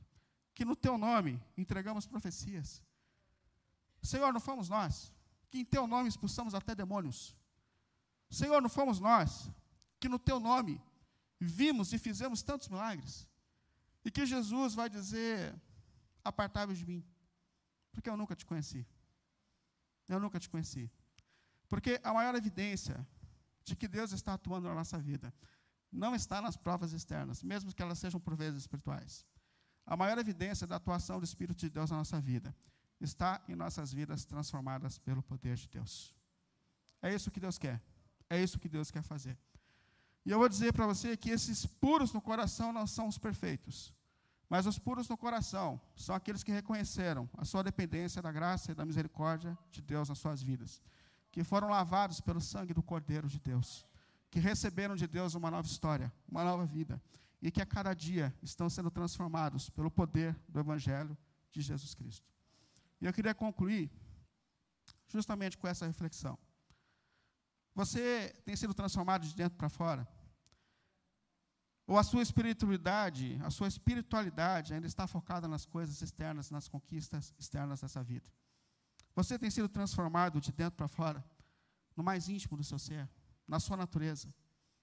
que 0.53 0.65
no 0.65 0.75
teu 0.75 0.97
nome 0.97 1.41
entregamos 1.57 2.05
profecias. 2.05 2.83
Senhor, 4.01 4.31
não 4.31 4.39
fomos 4.39 4.69
nós, 4.69 5.11
que 5.49 5.59
em 5.59 5.65
teu 5.65 5.85
nome 5.85 6.07
expulsamos 6.07 6.53
até 6.53 6.73
demônios. 6.73 7.35
Senhor, 8.29 8.61
não 8.61 8.69
fomos 8.69 8.99
nós, 8.99 9.49
que 9.99 10.09
no 10.09 10.19
teu 10.19 10.39
nome 10.39 10.81
vimos 11.39 11.93
e 11.93 11.97
fizemos 11.97 12.41
tantos 12.41 12.67
milagres. 12.67 13.27
E 14.03 14.11
que 14.11 14.25
Jesus 14.25 14.73
vai 14.73 14.89
dizer: 14.89 15.55
Apartai-vos 16.23 16.77
de 16.77 16.85
mim, 16.85 17.05
porque 17.91 18.09
eu 18.09 18.17
nunca 18.17 18.35
te 18.35 18.45
conheci. 18.45 18.85
Eu 20.07 20.19
nunca 20.19 20.39
te 20.39 20.49
conheci. 20.49 20.89
Porque 21.67 21.99
a 22.03 22.13
maior 22.13 22.33
evidência 22.35 23.05
de 23.63 23.75
que 23.75 23.87
Deus 23.87 24.11
está 24.11 24.33
atuando 24.33 24.67
na 24.67 24.73
nossa 24.73 24.97
vida 24.97 25.33
não 25.91 26.15
está 26.15 26.41
nas 26.41 26.55
provas 26.55 26.93
externas, 26.93 27.43
mesmo 27.43 27.73
que 27.73 27.81
elas 27.81 27.99
sejam 27.99 28.19
por 28.19 28.35
vezes 28.35 28.61
espirituais. 28.61 29.25
A 29.85 29.95
maior 29.95 30.17
evidência 30.17 30.67
da 30.67 30.75
atuação 30.75 31.19
do 31.19 31.25
Espírito 31.25 31.59
de 31.59 31.69
Deus 31.69 31.91
na 31.91 31.97
nossa 31.97 32.19
vida 32.19 32.55
está 32.99 33.41
em 33.47 33.55
nossas 33.55 33.93
vidas 33.93 34.25
transformadas 34.25 34.97
pelo 34.97 35.23
poder 35.23 35.55
de 35.55 35.67
Deus. 35.69 36.13
É 37.01 37.13
isso 37.13 37.31
que 37.31 37.39
Deus 37.39 37.57
quer. 37.57 37.81
É 38.29 38.41
isso 38.41 38.59
que 38.59 38.69
Deus 38.69 38.91
quer 38.91 39.03
fazer. 39.03 39.37
E 40.25 40.31
eu 40.31 40.39
vou 40.39 40.49
dizer 40.49 40.73
para 40.73 40.85
você 40.85 41.15
que 41.15 41.29
esses 41.29 41.65
puros 41.65 42.11
no 42.11 42.21
coração 42.21 42.73
não 42.73 42.85
são 42.85 43.07
os 43.07 43.17
perfeitos. 43.17 43.93
Mas 44.49 44.65
os 44.65 44.79
puros 44.79 45.09
no 45.09 45.17
coração 45.17 45.79
são 45.95 46.15
aqueles 46.15 46.43
que 46.43 46.51
reconheceram 46.51 47.29
a 47.37 47.43
sua 47.43 47.63
dependência 47.63 48.21
da 48.21 48.31
graça 48.31 48.71
e 48.71 48.75
da 48.75 48.85
misericórdia 48.85 49.57
de 49.71 49.81
Deus 49.81 50.09
nas 50.09 50.19
suas 50.19 50.41
vidas 50.41 50.81
que 51.37 51.43
foram 51.43 51.69
lavados 51.69 52.19
pelo 52.19 52.41
sangue 52.41 52.73
do 52.73 52.81
Cordeiro 52.81 53.27
de 53.27 53.39
Deus, 53.39 53.85
que 54.31 54.39
receberam 54.39 54.95
de 54.95 55.05
Deus 55.05 55.35
uma 55.35 55.51
nova 55.51 55.67
história, 55.67 56.11
uma 56.27 56.43
nova 56.43 56.65
vida, 56.65 56.99
e 57.39 57.51
que 57.51 57.61
a 57.61 57.65
cada 57.65 57.93
dia 57.93 58.35
estão 58.41 58.67
sendo 58.67 58.89
transformados 58.89 59.69
pelo 59.69 59.91
poder 59.91 60.35
do 60.49 60.59
Evangelho 60.59 61.15
de 61.51 61.61
Jesus 61.61 61.93
Cristo. 61.93 62.25
E 62.99 63.05
eu 63.05 63.13
queria 63.13 63.35
concluir 63.35 63.87
justamente 65.07 65.55
com 65.59 65.67
essa 65.67 65.85
reflexão. 65.85 66.39
Você 67.77 68.29
tem 68.43 68.55
sido 68.55 68.73
transformado 68.73 69.23
de 69.27 69.35
dentro 69.35 69.55
para 69.55 69.69
fora? 69.69 70.07
Ou 71.85 71.95
a 71.95 72.03
sua 72.03 72.23
espiritualidade, 72.23 73.39
a 73.43 73.51
sua 73.51 73.67
espiritualidade 73.67 74.73
ainda 74.73 74.87
está 74.87 75.05
focada 75.05 75.47
nas 75.47 75.63
coisas 75.63 76.01
externas, 76.01 76.49
nas 76.49 76.67
conquistas 76.67 77.35
externas 77.37 77.81
dessa 77.81 78.01
vida? 78.03 78.27
Você 79.13 79.37
tem 79.37 79.51
sido 79.51 79.69
transformado 79.69 80.41
de 80.41 80.51
dentro 80.51 80.75
para 80.75 80.87
fora, 80.87 81.23
no 81.95 82.03
mais 82.03 82.27
íntimo 82.27 82.57
do 82.57 82.63
seu 82.63 82.79
ser, 82.79 83.07
na 83.47 83.59
sua 83.59 83.77
natureza. 83.77 84.27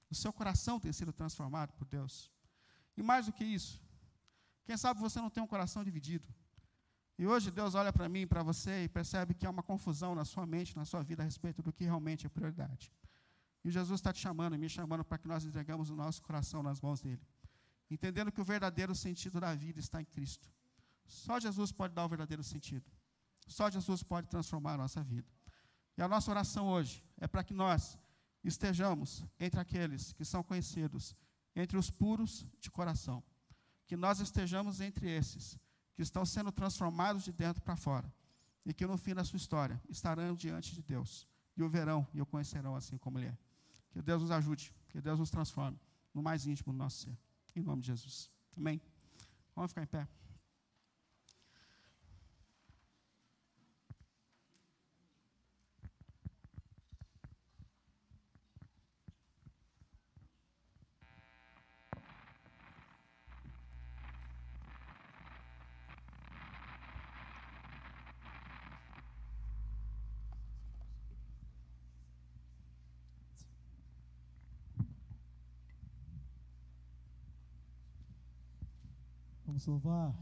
O 0.08 0.14
seu 0.14 0.32
coração 0.32 0.78
tem 0.78 0.92
sido 0.92 1.12
transformado 1.12 1.72
por 1.72 1.88
Deus. 1.88 2.30
E 2.96 3.02
mais 3.02 3.26
do 3.26 3.32
que 3.32 3.44
isso, 3.44 3.82
quem 4.64 4.76
sabe 4.76 5.00
você 5.00 5.20
não 5.20 5.30
tem 5.30 5.42
um 5.42 5.48
coração 5.48 5.82
dividido. 5.82 6.32
E 7.18 7.26
hoje 7.26 7.50
Deus 7.50 7.74
olha 7.74 7.92
para 7.92 8.08
mim 8.08 8.22
e 8.22 8.26
para 8.26 8.42
você 8.42 8.84
e 8.84 8.88
percebe 8.88 9.34
que 9.34 9.46
há 9.46 9.50
uma 9.50 9.62
confusão 9.62 10.14
na 10.14 10.24
sua 10.24 10.44
mente, 10.46 10.76
na 10.76 10.84
sua 10.84 11.02
vida 11.02 11.22
a 11.22 11.24
respeito 11.24 11.62
do 11.62 11.72
que 11.72 11.84
realmente 11.84 12.26
é 12.26 12.28
prioridade. 12.28 12.92
E 13.64 13.70
Jesus 13.70 14.00
está 14.00 14.12
te 14.12 14.20
chamando, 14.20 14.58
me 14.58 14.68
chamando 14.68 15.04
para 15.04 15.16
que 15.16 15.28
nós 15.28 15.44
entregamos 15.44 15.90
o 15.90 15.96
nosso 15.96 16.20
coração 16.22 16.62
nas 16.62 16.80
mãos 16.80 17.00
dele. 17.00 17.22
Entendendo 17.90 18.32
que 18.32 18.40
o 18.40 18.44
verdadeiro 18.44 18.94
sentido 18.94 19.40
da 19.40 19.54
vida 19.54 19.78
está 19.78 20.00
em 20.00 20.04
Cristo. 20.04 20.50
Só 21.06 21.38
Jesus 21.38 21.70
pode 21.70 21.94
dar 21.94 22.04
o 22.04 22.08
verdadeiro 22.08 22.42
sentido. 22.42 22.84
Só 23.46 23.70
Jesus 23.70 24.02
pode 24.02 24.26
transformar 24.26 24.74
a 24.74 24.78
nossa 24.78 25.02
vida. 25.02 25.30
E 25.96 26.02
a 26.02 26.08
nossa 26.08 26.30
oração 26.30 26.66
hoje 26.66 27.04
é 27.18 27.28
para 27.28 27.44
que 27.44 27.54
nós 27.54 27.96
estejamos 28.42 29.24
entre 29.38 29.60
aqueles 29.60 30.12
que 30.12 30.24
são 30.24 30.42
conhecidos, 30.42 31.14
entre 31.54 31.78
os 31.78 31.90
puros 31.90 32.46
de 32.58 32.70
coração. 32.70 33.22
Que 33.86 33.96
nós 33.96 34.18
estejamos 34.18 34.80
entre 34.80 35.08
esses 35.08 35.58
que 35.94 36.02
estão 36.02 36.24
sendo 36.26 36.50
transformados 36.50 37.24
de 37.24 37.32
dentro 37.32 37.62
para 37.62 37.76
fora. 37.76 38.12
E 38.66 38.72
que 38.72 38.86
no 38.86 38.96
fim 38.96 39.14
da 39.14 39.24
sua 39.24 39.36
história 39.36 39.80
estarão 39.88 40.34
diante 40.34 40.74
de 40.74 40.82
Deus. 40.82 41.26
E 41.56 41.62
o 41.62 41.68
verão 41.68 42.06
e 42.12 42.20
o 42.20 42.26
conhecerão 42.26 42.74
assim 42.74 42.96
como 42.98 43.18
Ele 43.18 43.28
é. 43.28 43.38
Que 43.90 44.02
Deus 44.02 44.22
nos 44.22 44.30
ajude, 44.30 44.74
que 44.88 45.00
Deus 45.00 45.18
nos 45.18 45.30
transforme 45.30 45.78
no 46.12 46.22
mais 46.22 46.46
íntimo 46.46 46.72
do 46.72 46.78
nosso 46.78 47.02
ser. 47.02 47.18
Em 47.54 47.62
nome 47.62 47.82
de 47.82 47.88
Jesus. 47.88 48.30
Amém? 48.56 48.80
Vamos 49.54 49.70
ficar 49.70 49.82
em 49.82 49.86
pé. 49.86 50.08
Vamos 79.64 79.82
louvar, 79.82 80.14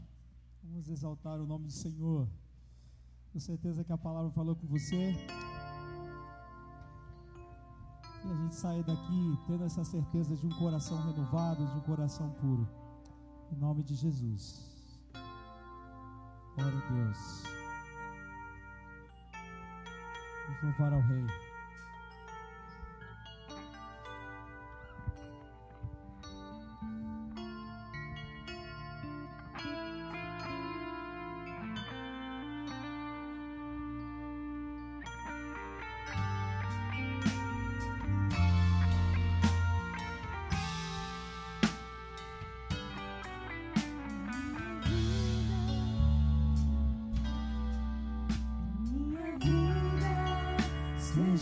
vamos 0.63 0.89
exaltar 0.89 1.37
o 1.39 1.45
nome 1.45 1.65
do 1.65 1.71
Senhor. 1.71 2.27
Com 3.33 3.39
certeza 3.39 3.83
que 3.83 3.91
a 3.91 3.97
palavra 3.97 4.31
falou 4.31 4.55
com 4.55 4.65
você. 4.67 5.13
E 8.23 8.31
a 8.31 8.35
gente 8.35 8.55
sair 8.55 8.83
daqui 8.83 9.37
tendo 9.45 9.65
essa 9.65 9.83
certeza 9.83 10.35
de 10.37 10.47
um 10.47 10.51
coração 10.51 10.97
renovado, 11.03 11.65
de 11.65 11.77
um 11.77 11.81
coração 11.81 12.29
puro. 12.39 12.67
Em 13.51 13.55
nome 13.57 13.83
de 13.83 13.95
Jesus. 13.95 14.65
Glória 16.55 16.77
a 16.77 16.89
Deus. 16.93 17.43
Vamos 20.47 20.63
louvar 20.63 20.93
ao 20.93 21.01
Rei. 21.01 21.52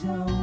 show. 0.01 0.40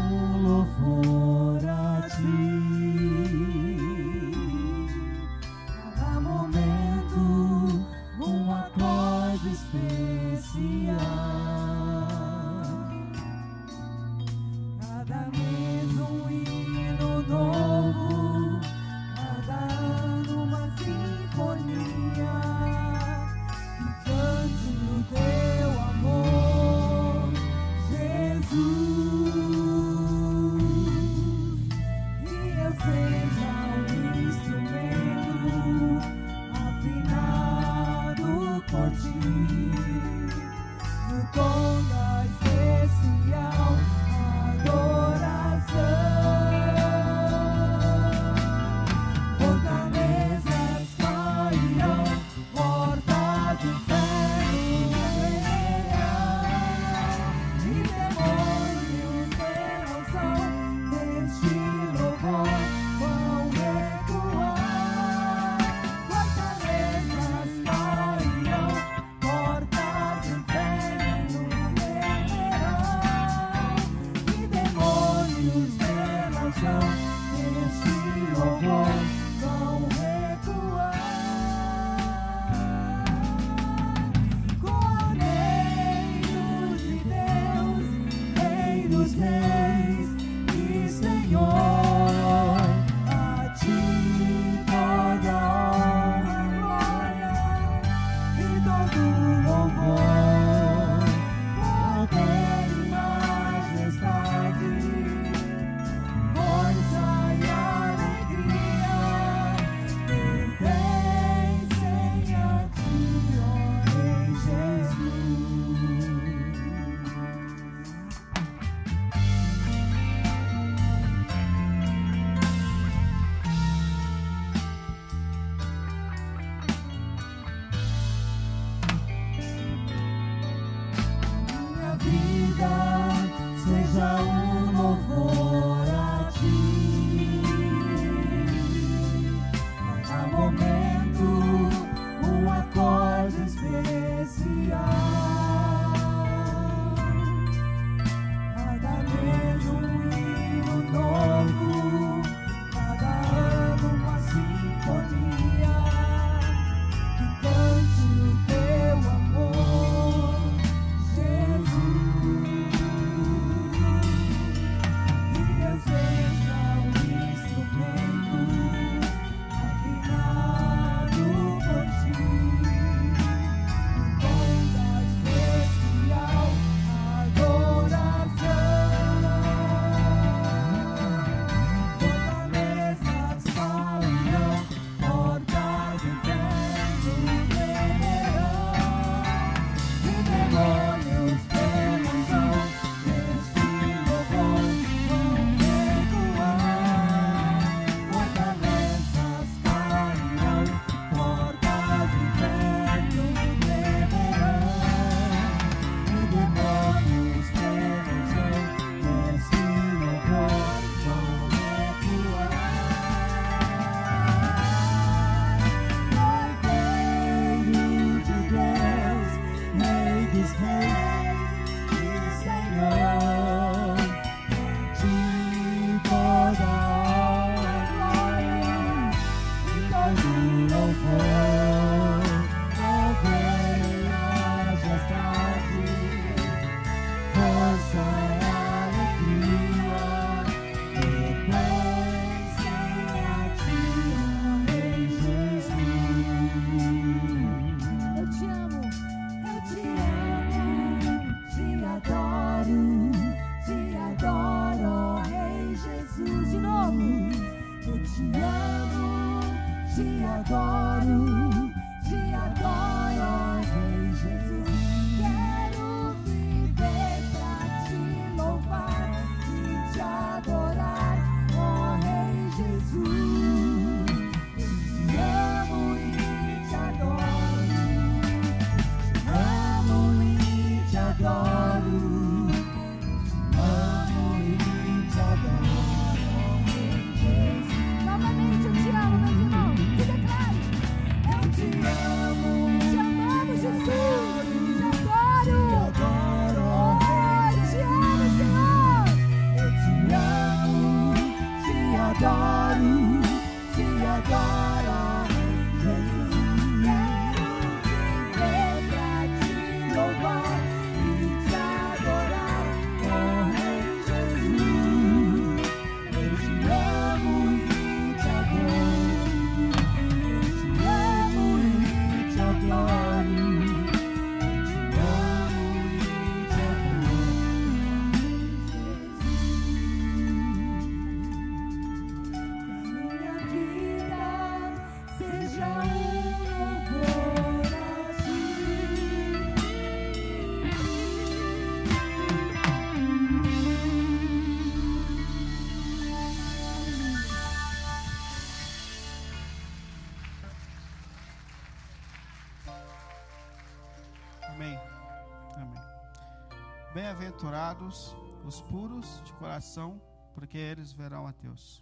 Bem-aventurados 356.98 358.12
os 358.44 358.60
puros 358.60 359.22
de 359.24 359.32
coração, 359.34 360.02
porque 360.34 360.58
eles 360.58 360.90
verão 360.90 361.28
a 361.28 361.30
Deus. 361.30 361.80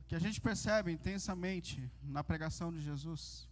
O 0.00 0.04
que 0.08 0.14
a 0.14 0.18
gente 0.18 0.40
percebe 0.40 0.90
intensamente 0.90 1.92
na 2.02 2.24
pregação 2.24 2.72
de 2.72 2.80
Jesus 2.80 3.46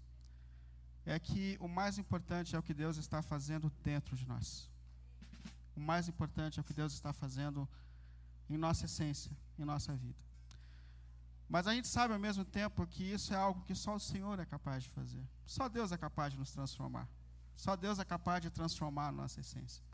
é 1.04 1.18
que 1.18 1.58
o 1.60 1.68
mais 1.68 1.98
importante 1.98 2.56
é 2.56 2.58
o 2.58 2.62
que 2.62 2.72
Deus 2.72 2.96
está 2.96 3.20
fazendo 3.20 3.70
dentro 3.82 4.16
de 4.16 4.26
nós. 4.26 4.70
O 5.76 5.80
mais 5.80 6.08
importante 6.08 6.58
é 6.58 6.62
o 6.62 6.64
que 6.64 6.72
Deus 6.72 6.94
está 6.94 7.12
fazendo 7.12 7.68
em 8.48 8.56
nossa 8.56 8.86
essência, 8.86 9.30
em 9.58 9.64
nossa 9.66 9.94
vida. 9.94 10.22
Mas 11.46 11.66
a 11.66 11.74
gente 11.74 11.86
sabe 11.86 12.14
ao 12.14 12.18
mesmo 12.18 12.46
tempo 12.46 12.86
que 12.86 13.04
isso 13.04 13.34
é 13.34 13.36
algo 13.36 13.60
que 13.66 13.74
só 13.74 13.94
o 13.94 14.00
Senhor 14.00 14.40
é 14.40 14.46
capaz 14.46 14.84
de 14.84 14.88
fazer. 14.88 15.22
Só 15.44 15.68
Deus 15.68 15.92
é 15.92 15.98
capaz 15.98 16.32
de 16.32 16.38
nos 16.38 16.50
transformar. 16.50 17.06
Só 17.54 17.76
Deus 17.76 17.98
é 17.98 18.06
capaz 18.06 18.40
de 18.40 18.48
transformar 18.48 19.08
a 19.08 19.12
nossa 19.12 19.40
essência. 19.40 19.84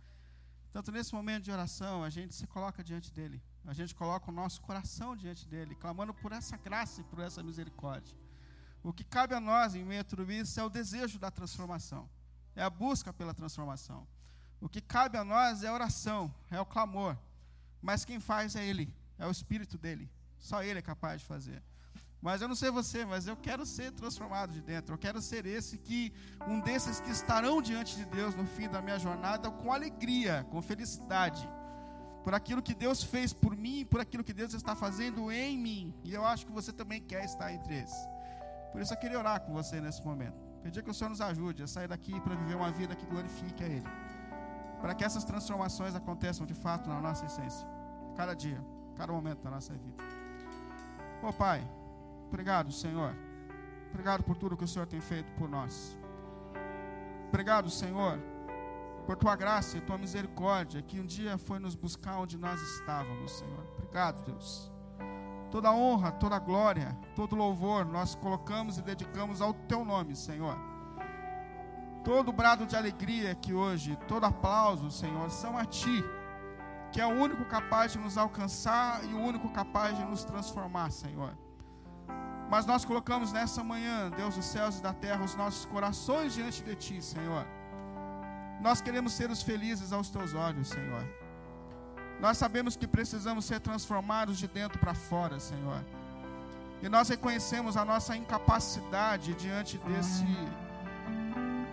Tanto 0.72 0.92
nesse 0.92 1.12
momento 1.14 1.44
de 1.44 1.50
oração, 1.50 2.04
a 2.04 2.10
gente 2.10 2.34
se 2.34 2.46
coloca 2.46 2.82
diante 2.82 3.12
dele. 3.12 3.42
A 3.66 3.74
gente 3.74 3.94
coloca 3.94 4.30
o 4.30 4.34
nosso 4.34 4.60
coração 4.60 5.16
diante 5.16 5.46
dele, 5.46 5.74
clamando 5.74 6.14
por 6.14 6.32
essa 6.32 6.56
graça 6.56 7.00
e 7.00 7.04
por 7.04 7.18
essa 7.20 7.42
misericórdia. 7.42 8.16
O 8.82 8.92
que 8.92 9.04
cabe 9.04 9.34
a 9.34 9.40
nós 9.40 9.74
em 9.74 9.84
meio 9.84 10.00
a 10.00 10.04
tudo 10.04 10.30
isso 10.32 10.58
é 10.58 10.64
o 10.64 10.70
desejo 10.70 11.18
da 11.18 11.30
transformação, 11.30 12.08
é 12.54 12.62
a 12.62 12.70
busca 12.70 13.12
pela 13.12 13.34
transformação. 13.34 14.06
O 14.60 14.68
que 14.68 14.80
cabe 14.80 15.18
a 15.18 15.24
nós 15.24 15.62
é 15.62 15.68
a 15.68 15.74
oração, 15.74 16.32
é 16.50 16.60
o 16.60 16.66
clamor. 16.66 17.16
Mas 17.82 18.04
quem 18.04 18.20
faz 18.20 18.56
é 18.56 18.64
ele, 18.64 18.94
é 19.18 19.26
o 19.26 19.30
Espírito 19.30 19.76
dele. 19.76 20.10
Só 20.38 20.62
ele 20.62 20.78
é 20.78 20.82
capaz 20.82 21.20
de 21.20 21.26
fazer. 21.26 21.62
Mas 22.22 22.42
eu 22.42 22.48
não 22.48 22.54
sei 22.54 22.70
você, 22.70 23.04
mas 23.04 23.26
eu 23.26 23.36
quero 23.36 23.64
ser 23.64 23.92
transformado 23.92 24.52
de 24.52 24.60
dentro. 24.60 24.94
Eu 24.94 24.98
quero 24.98 25.22
ser 25.22 25.46
esse 25.46 25.78
que, 25.78 26.12
um 26.46 26.60
desses 26.60 27.00
que 27.00 27.10
estarão 27.10 27.62
diante 27.62 27.96
de 27.96 28.04
Deus 28.04 28.34
no 28.34 28.46
fim 28.46 28.68
da 28.68 28.82
minha 28.82 28.98
jornada 28.98 29.50
com 29.50 29.72
alegria, 29.72 30.46
com 30.50 30.60
felicidade, 30.60 31.48
por 32.22 32.34
aquilo 32.34 32.60
que 32.60 32.74
Deus 32.74 33.02
fez 33.02 33.32
por 33.32 33.56
mim, 33.56 33.86
por 33.86 34.00
aquilo 34.00 34.22
que 34.22 34.34
Deus 34.34 34.52
está 34.52 34.76
fazendo 34.76 35.32
em 35.32 35.56
mim. 35.56 35.94
E 36.04 36.12
eu 36.12 36.24
acho 36.26 36.44
que 36.44 36.52
você 36.52 36.72
também 36.72 37.00
quer 37.00 37.24
estar 37.24 37.50
entre 37.52 37.78
esses. 37.78 38.08
Por 38.70 38.82
isso 38.82 38.92
eu 38.92 38.98
queria 38.98 39.18
orar 39.18 39.40
com 39.40 39.54
você 39.54 39.80
nesse 39.80 40.04
momento. 40.04 40.38
Pedir 40.62 40.82
que 40.82 40.90
o 40.90 40.94
Senhor 40.94 41.08
nos 41.08 41.22
ajude 41.22 41.62
a 41.62 41.66
sair 41.66 41.88
daqui 41.88 42.20
para 42.20 42.34
viver 42.34 42.54
uma 42.54 42.70
vida 42.70 42.94
que 42.94 43.06
glorifique 43.06 43.64
a 43.64 43.66
Ele. 43.66 43.88
Para 44.78 44.94
que 44.94 45.02
essas 45.02 45.24
transformações 45.24 45.94
aconteçam 45.94 46.46
de 46.46 46.54
fato 46.54 46.86
na 46.90 47.00
nossa 47.00 47.24
essência. 47.24 47.66
Cada 48.14 48.34
dia, 48.34 48.62
cada 48.94 49.10
momento 49.10 49.42
da 49.42 49.50
nossa 49.50 49.72
vida. 49.72 50.04
Ô 51.22 51.28
oh, 51.28 51.32
Pai. 51.32 51.79
Obrigado, 52.30 52.70
Senhor. 52.72 53.14
Obrigado 53.90 54.22
por 54.22 54.36
tudo 54.36 54.56
que 54.56 54.64
o 54.64 54.68
Senhor 54.68 54.86
tem 54.86 55.00
feito 55.00 55.32
por 55.32 55.48
nós. 55.48 55.98
Obrigado, 57.28 57.68
Senhor, 57.68 58.18
por 59.04 59.16
tua 59.16 59.34
graça 59.34 59.76
e 59.76 59.80
tua 59.80 59.98
misericórdia, 59.98 60.80
que 60.80 61.00
um 61.00 61.04
dia 61.04 61.36
foi 61.36 61.58
nos 61.58 61.74
buscar 61.74 62.18
onde 62.18 62.38
nós 62.38 62.60
estávamos, 62.60 63.32
Senhor. 63.32 63.66
Obrigado, 63.76 64.24
Deus. 64.24 64.70
Toda 65.50 65.72
honra, 65.72 66.12
toda 66.12 66.38
glória, 66.38 66.96
todo 67.16 67.34
louvor 67.34 67.84
nós 67.84 68.14
colocamos 68.14 68.78
e 68.78 68.82
dedicamos 68.82 69.42
ao 69.42 69.52
teu 69.52 69.84
nome, 69.84 70.14
Senhor. 70.14 70.56
Todo 72.04 72.32
brado 72.32 72.64
de 72.64 72.76
alegria 72.76 73.34
que 73.34 73.52
hoje, 73.52 73.98
todo 74.06 74.24
aplauso, 74.24 74.88
Senhor, 74.90 75.28
são 75.30 75.58
a 75.58 75.64
ti, 75.64 76.04
que 76.92 77.00
é 77.00 77.06
o 77.06 77.10
único 77.10 77.44
capaz 77.46 77.92
de 77.92 77.98
nos 77.98 78.16
alcançar 78.16 79.04
e 79.04 79.12
o 79.12 79.18
único 79.18 79.48
capaz 79.50 79.98
de 79.98 80.04
nos 80.04 80.24
transformar, 80.24 80.92
Senhor. 80.92 81.36
Mas 82.50 82.66
nós 82.66 82.84
colocamos 82.84 83.32
nessa 83.32 83.62
manhã, 83.62 84.10
Deus 84.16 84.34
dos 84.34 84.44
céus 84.44 84.78
e 84.78 84.82
da 84.82 84.92
terra, 84.92 85.24
os 85.24 85.36
nossos 85.36 85.64
corações 85.66 86.34
diante 86.34 86.64
de 86.64 86.74
Ti, 86.74 87.00
Senhor. 87.00 87.46
Nós 88.60 88.80
queremos 88.80 89.12
ser 89.12 89.30
os 89.30 89.40
felizes 89.40 89.92
aos 89.92 90.10
Teus 90.10 90.34
olhos, 90.34 90.68
Senhor. 90.68 91.04
Nós 92.20 92.36
sabemos 92.36 92.76
que 92.76 92.88
precisamos 92.88 93.44
ser 93.44 93.60
transformados 93.60 94.36
de 94.36 94.48
dentro 94.48 94.80
para 94.80 94.94
fora, 94.94 95.38
Senhor. 95.38 95.80
E 96.82 96.88
nós 96.88 97.08
reconhecemos 97.08 97.76
a 97.76 97.84
nossa 97.84 98.16
incapacidade 98.16 99.32
diante 99.34 99.78
desse 99.78 100.26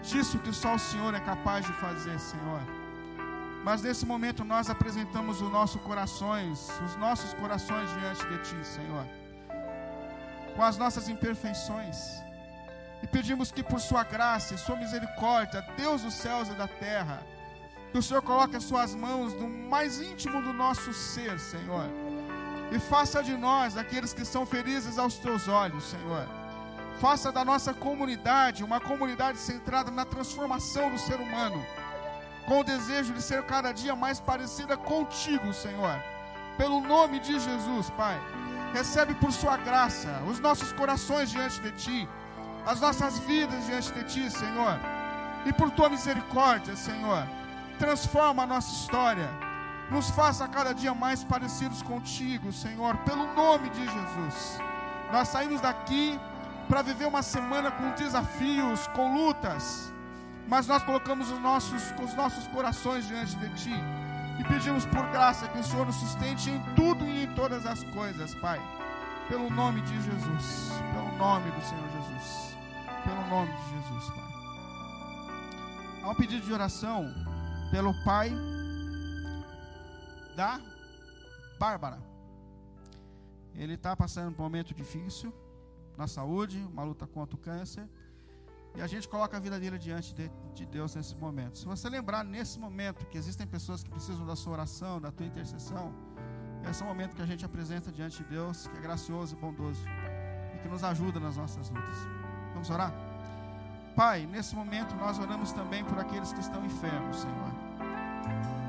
disso 0.03 0.37
que 0.39 0.53
só 0.53 0.75
o 0.75 0.79
Senhor 0.79 1.13
é 1.15 1.19
capaz 1.19 1.65
de 1.65 1.73
fazer, 1.73 2.19
Senhor. 2.19 2.61
Mas 3.63 3.81
nesse 3.81 4.05
momento 4.05 4.45
nós 4.45 4.69
apresentamos 4.69 5.41
os 5.41 5.51
nossos 5.51 5.81
corações, 5.81 6.69
os 6.85 6.95
nossos 6.97 7.33
corações 7.33 7.89
diante 7.99 8.25
de 8.27 8.37
Ti, 8.43 8.65
Senhor 8.65 9.05
com 10.57 10.63
as 10.63 10.75
nossas 10.75 11.07
imperfeições. 11.07 12.21
E 13.03 13.07
pedimos 13.07 13.51
que 13.51 13.61
por 13.61 13.79
sua 13.79 14.03
graça 14.03 14.55
e 14.55 14.57
sua 14.57 14.75
misericórdia, 14.75 15.63
Deus 15.77 16.01
dos 16.01 16.15
céus 16.15 16.49
e 16.49 16.53
da 16.53 16.67
terra, 16.67 17.21
que 17.91 17.97
o 17.97 18.01
Senhor 18.01 18.23
coloque 18.23 18.55
as 18.55 18.63
suas 18.63 18.95
mãos 18.95 19.33
no 19.35 19.47
mais 19.47 20.01
íntimo 20.01 20.41
do 20.41 20.51
nosso 20.51 20.91
ser, 20.91 21.39
Senhor. 21.39 21.85
E 22.71 22.79
faça 22.79 23.23
de 23.23 23.37
nós 23.37 23.77
aqueles 23.77 24.13
que 24.13 24.25
são 24.25 24.47
felizes 24.47 24.97
aos 24.97 25.19
teus 25.19 25.47
olhos, 25.47 25.83
Senhor. 25.85 26.27
Faça 26.99 27.31
da 27.31 27.45
nossa 27.45 27.71
comunidade 27.71 28.63
uma 28.63 28.79
comunidade 28.79 29.37
centrada 29.37 29.91
na 29.91 30.05
transformação 30.05 30.89
do 30.89 30.97
ser 30.97 31.19
humano, 31.19 31.63
com 32.47 32.61
o 32.61 32.63
desejo 32.63 33.13
de 33.13 33.21
ser 33.21 33.43
cada 33.43 33.71
dia 33.71 33.95
mais 33.95 34.19
parecida 34.19 34.75
contigo, 34.75 35.53
Senhor. 35.53 36.01
Pelo 36.57 36.81
nome 36.81 37.19
de 37.19 37.39
Jesus, 37.39 37.91
Pai. 37.91 38.19
Recebe 38.77 39.15
por 39.15 39.31
sua 39.31 39.57
graça 39.57 40.21
os 40.29 40.39
nossos 40.39 40.71
corações 40.71 41.31
diante 41.31 41.59
de 41.59 41.71
ti, 41.71 42.07
as 42.63 42.79
nossas 42.79 43.17
vidas 43.17 43.65
diante 43.65 43.91
de 43.91 44.03
ti, 44.03 44.29
Senhor. 44.29 44.79
E 45.47 45.51
por 45.51 45.71
tua 45.71 45.89
misericórdia, 45.89 46.75
Senhor, 46.75 47.27
transforma 47.79 48.43
a 48.43 48.45
nossa 48.45 48.71
história. 48.71 49.27
Nos 49.89 50.11
faça 50.11 50.47
cada 50.47 50.73
dia 50.73 50.93
mais 50.93 51.23
parecidos 51.23 51.81
contigo, 51.81 52.53
Senhor, 52.53 52.95
pelo 52.97 53.33
nome 53.33 53.67
de 53.71 53.83
Jesus. 53.83 54.59
Nós 55.11 55.27
saímos 55.29 55.59
daqui 55.59 56.19
para 56.69 56.83
viver 56.83 57.07
uma 57.07 57.23
semana 57.23 57.71
com 57.71 57.95
desafios, 57.95 58.85
com 58.95 59.11
lutas, 59.11 59.91
mas 60.47 60.67
nós 60.67 60.83
colocamos 60.83 61.31
os 61.31 61.39
nossos, 61.39 61.81
os 61.99 62.13
nossos 62.13 62.45
corações 62.49 63.07
diante 63.07 63.35
de 63.37 63.49
Ti 63.55 64.06
e 64.39 64.43
pedimos 64.43 64.85
por 64.85 65.05
graça 65.07 65.47
que 65.47 65.57
o 65.57 65.63
Senhor 65.63 65.85
nos 65.85 65.95
sustente 65.95 66.49
em 66.49 66.59
tudo 66.75 67.03
e 67.05 67.23
em 67.23 67.35
todas 67.35 67.65
as 67.65 67.83
coisas, 67.83 68.35
Pai. 68.35 68.59
Pelo 69.27 69.49
nome 69.49 69.81
de 69.81 69.95
Jesus. 69.95 70.71
Pelo 70.93 71.17
nome 71.17 71.51
do 71.51 71.61
Senhor 71.61 71.89
Jesus. 71.89 72.55
Pelo 73.03 73.27
nome 73.27 73.51
de 73.51 73.69
Jesus, 73.69 74.09
Pai. 74.11 74.27
Há 76.03 76.09
um 76.09 76.15
pedido 76.15 76.45
de 76.45 76.53
oração 76.53 77.13
pelo 77.69 77.93
pai 78.05 78.31
da 80.35 80.61
Bárbara. 81.59 81.99
Ele 83.55 83.73
está 83.73 83.95
passando 83.95 84.33
por 84.33 84.41
um 84.41 84.45
momento 84.45 84.73
difícil 84.73 85.33
na 85.97 86.07
saúde, 86.07 86.59
uma 86.71 86.83
luta 86.83 87.07
contra 87.07 87.35
o 87.35 87.39
câncer. 87.39 87.89
E 88.77 88.81
a 88.81 88.85
gente 88.85 89.09
coloca 89.09 89.35
a 89.35 89.39
vida 89.39 89.59
dele 89.59 89.79
diante 89.79 90.13
de, 90.13 90.29
de, 90.53 90.63
Deus 90.63 90.93
nesse 90.93 91.15
momento. 91.15 91.57
Se 91.57 91.65
você 91.65 91.89
lembrar 91.89 92.23
nesse 92.23 92.59
momento 92.59 93.07
que 93.07 93.17
existem 93.17 93.47
pessoas 93.47 93.81
que 93.81 93.89
precisam 93.89 94.23
da 94.23 94.35
sua 94.35 94.53
oração, 94.53 95.01
da 95.01 95.11
tua 95.11 95.25
intercessão, 95.25 95.91
esse 96.69 96.83
é 96.83 96.85
o 96.85 96.87
momento 96.87 97.15
que 97.15 97.21
a 97.23 97.25
gente 97.25 97.43
apresenta 97.43 97.91
diante 97.91 98.21
de 98.21 98.29
Deus, 98.29 98.67
que 98.67 98.77
é 98.77 98.79
gracioso 98.79 99.35
e 99.35 99.39
bondoso 99.39 99.81
e 100.53 100.59
que 100.59 100.67
nos 100.67 100.83
ajuda 100.83 101.19
nas 101.19 101.37
nossas 101.37 101.71
lutas. 101.71 101.97
Vamos 102.53 102.69
orar? 102.69 102.93
Pai, 103.95 104.27
nesse 104.27 104.55
momento 104.55 104.93
nós 104.93 105.17
oramos 105.17 105.51
também 105.51 105.83
por 105.83 105.97
aqueles 105.97 106.31
que 106.31 106.39
estão 106.39 106.63
enfermos, 106.63 107.17
Senhor. 107.17 107.51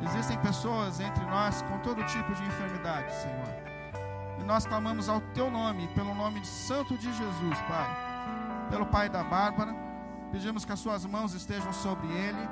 Existem 0.06 0.38
pessoas 0.38 1.00
entre 1.00 1.22
nós 1.26 1.60
com 1.60 1.80
todo 1.80 2.02
tipo 2.06 2.34
de 2.34 2.42
enfermidade, 2.44 3.12
Senhor. 3.12 4.40
E 4.40 4.44
nós 4.44 4.64
clamamos 4.64 5.06
ao 5.06 5.20
Teu 5.34 5.50
nome, 5.50 5.86
pelo 5.88 6.14
nome 6.14 6.40
de 6.40 6.46
Santo 6.46 6.96
de 6.96 7.12
Jesus, 7.12 7.60
Pai. 7.68 8.70
Pelo 8.70 8.86
Pai 8.86 9.10
da 9.10 9.22
Bárbara 9.22 9.87
Pedimos 10.30 10.64
que 10.64 10.72
as 10.72 10.80
suas 10.80 11.04
mãos 11.06 11.34
estejam 11.34 11.72
sobre 11.72 12.06
ele 12.08 12.48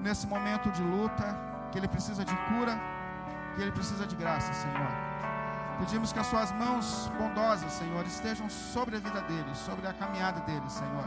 nesse 0.00 0.26
momento 0.26 0.70
de 0.70 0.82
luta, 0.82 1.26
que 1.70 1.78
ele 1.78 1.88
precisa 1.88 2.24
de 2.24 2.36
cura, 2.48 2.78
que 3.54 3.62
ele 3.62 3.72
precisa 3.72 4.06
de 4.06 4.16
graça, 4.16 4.52
Senhor. 4.52 4.92
Pedimos 5.78 6.12
que 6.12 6.18
as 6.18 6.26
suas 6.26 6.52
mãos 6.52 7.10
bondosas, 7.18 7.72
Senhor, 7.72 8.06
estejam 8.06 8.48
sobre 8.48 8.96
a 8.96 9.00
vida 9.00 9.20
dele, 9.22 9.54
sobre 9.54 9.86
a 9.86 9.92
caminhada 9.92 10.40
dele, 10.40 10.68
Senhor. 10.68 11.04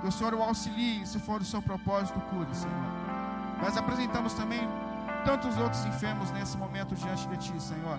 Que 0.00 0.08
o 0.08 0.12
Senhor 0.12 0.34
o 0.34 0.42
auxilie, 0.42 1.06
se 1.06 1.18
for 1.18 1.40
o 1.40 1.44
seu 1.44 1.62
propósito, 1.62 2.20
cure, 2.30 2.54
Senhor. 2.54 2.90
Nós 3.60 3.76
apresentamos 3.76 4.32
também 4.34 4.60
tantos 5.24 5.56
outros 5.58 5.84
enfermos 5.84 6.30
nesse 6.30 6.56
momento 6.56 6.94
diante 6.94 7.28
de 7.28 7.36
Ti, 7.36 7.60
Senhor. 7.60 7.98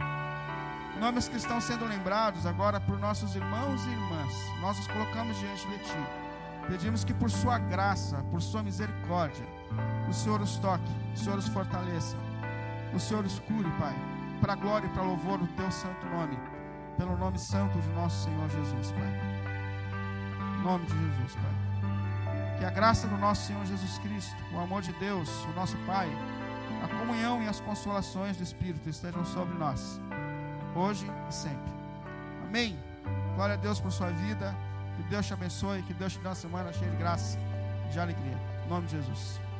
Nomes 1.00 1.28
que 1.28 1.38
estão 1.38 1.62
sendo 1.62 1.86
lembrados 1.86 2.46
agora 2.46 2.80
por 2.80 3.00
nossos 3.00 3.36
irmãos 3.36 3.86
e 3.86 3.90
irmãs. 3.90 4.34
Nós 4.60 4.80
os 4.80 4.88
colocamos 4.88 5.38
diante 5.38 5.68
de 5.68 5.78
Ti. 5.80 6.31
Pedimos 6.72 7.03
que 7.03 7.13
por 7.13 7.30
Sua 7.30 7.57
graça, 7.57 8.24
por 8.32 8.41
Sua 8.41 8.63
misericórdia, 8.63 9.45
o 10.09 10.13
Senhor 10.13 10.39
os 10.39 10.55
toque, 10.55 10.89
o 11.13 11.17
Senhor 11.17 11.38
os 11.38 11.49
fortaleça, 11.49 12.15
o 12.95 12.99
Senhor 12.99 13.26
os 13.26 13.39
cure, 13.39 13.69
Pai, 13.78 13.93
para 14.39 14.55
glória 14.55 14.88
e 14.88 14.89
para 14.91 15.03
louvor 15.03 15.38
do 15.38 15.47
Teu 15.47 15.69
santo 15.69 16.05
nome, 16.07 16.39
pelo 16.97 17.17
nome 17.17 17.38
santo 17.38 17.78
de 17.78 17.89
nosso 17.89 18.24
Senhor 18.24 18.49
Jesus, 18.49 18.93
Pai. 18.93 19.22
Em 20.59 20.63
nome 20.63 20.86
de 20.86 20.93
Jesus, 20.93 21.36
Pai. 21.36 22.57
Que 22.57 22.63
a 22.63 22.69
graça 22.69 23.05
do 23.05 23.17
nosso 23.17 23.47
Senhor 23.47 23.65
Jesus 23.65 23.97
Cristo, 23.97 24.41
o 24.53 24.59
amor 24.59 24.82
de 24.82 24.93
Deus, 24.93 25.30
o 25.47 25.51
nosso 25.53 25.76
Pai, 25.80 26.09
a 26.82 27.49
as 27.49 27.59
consolações 27.59 28.38
do 28.38 28.43
Espírito 28.43 28.88
estejam 28.88 29.26
sobre 29.26 29.57
nós, 29.57 29.99
hoje 30.74 31.05
e 31.30 31.34
sempre. 31.34 31.74
Amém. 32.47 32.80
Glória 33.36 33.55
a 33.55 33.57
Deus 33.57 33.82
por 33.82 33.91
sua 33.91 34.09
vida. 34.09 34.55
Que 35.02 35.10
Deus 35.10 35.26
te 35.26 35.34
abençoe, 35.34 35.82
que 35.82 35.93
Deus 35.95 36.14
te 36.14 36.20
dê 36.20 36.28
uma 36.28 36.36
semana 36.36 36.72
cheia 36.72 36.91
de 36.91 36.97
graça 36.97 37.38
e 37.88 37.91
de 37.91 37.99
alegria. 37.99 38.38
Em 38.66 38.70
nome 38.70 38.86
de 38.86 38.97
Jesus. 38.97 39.51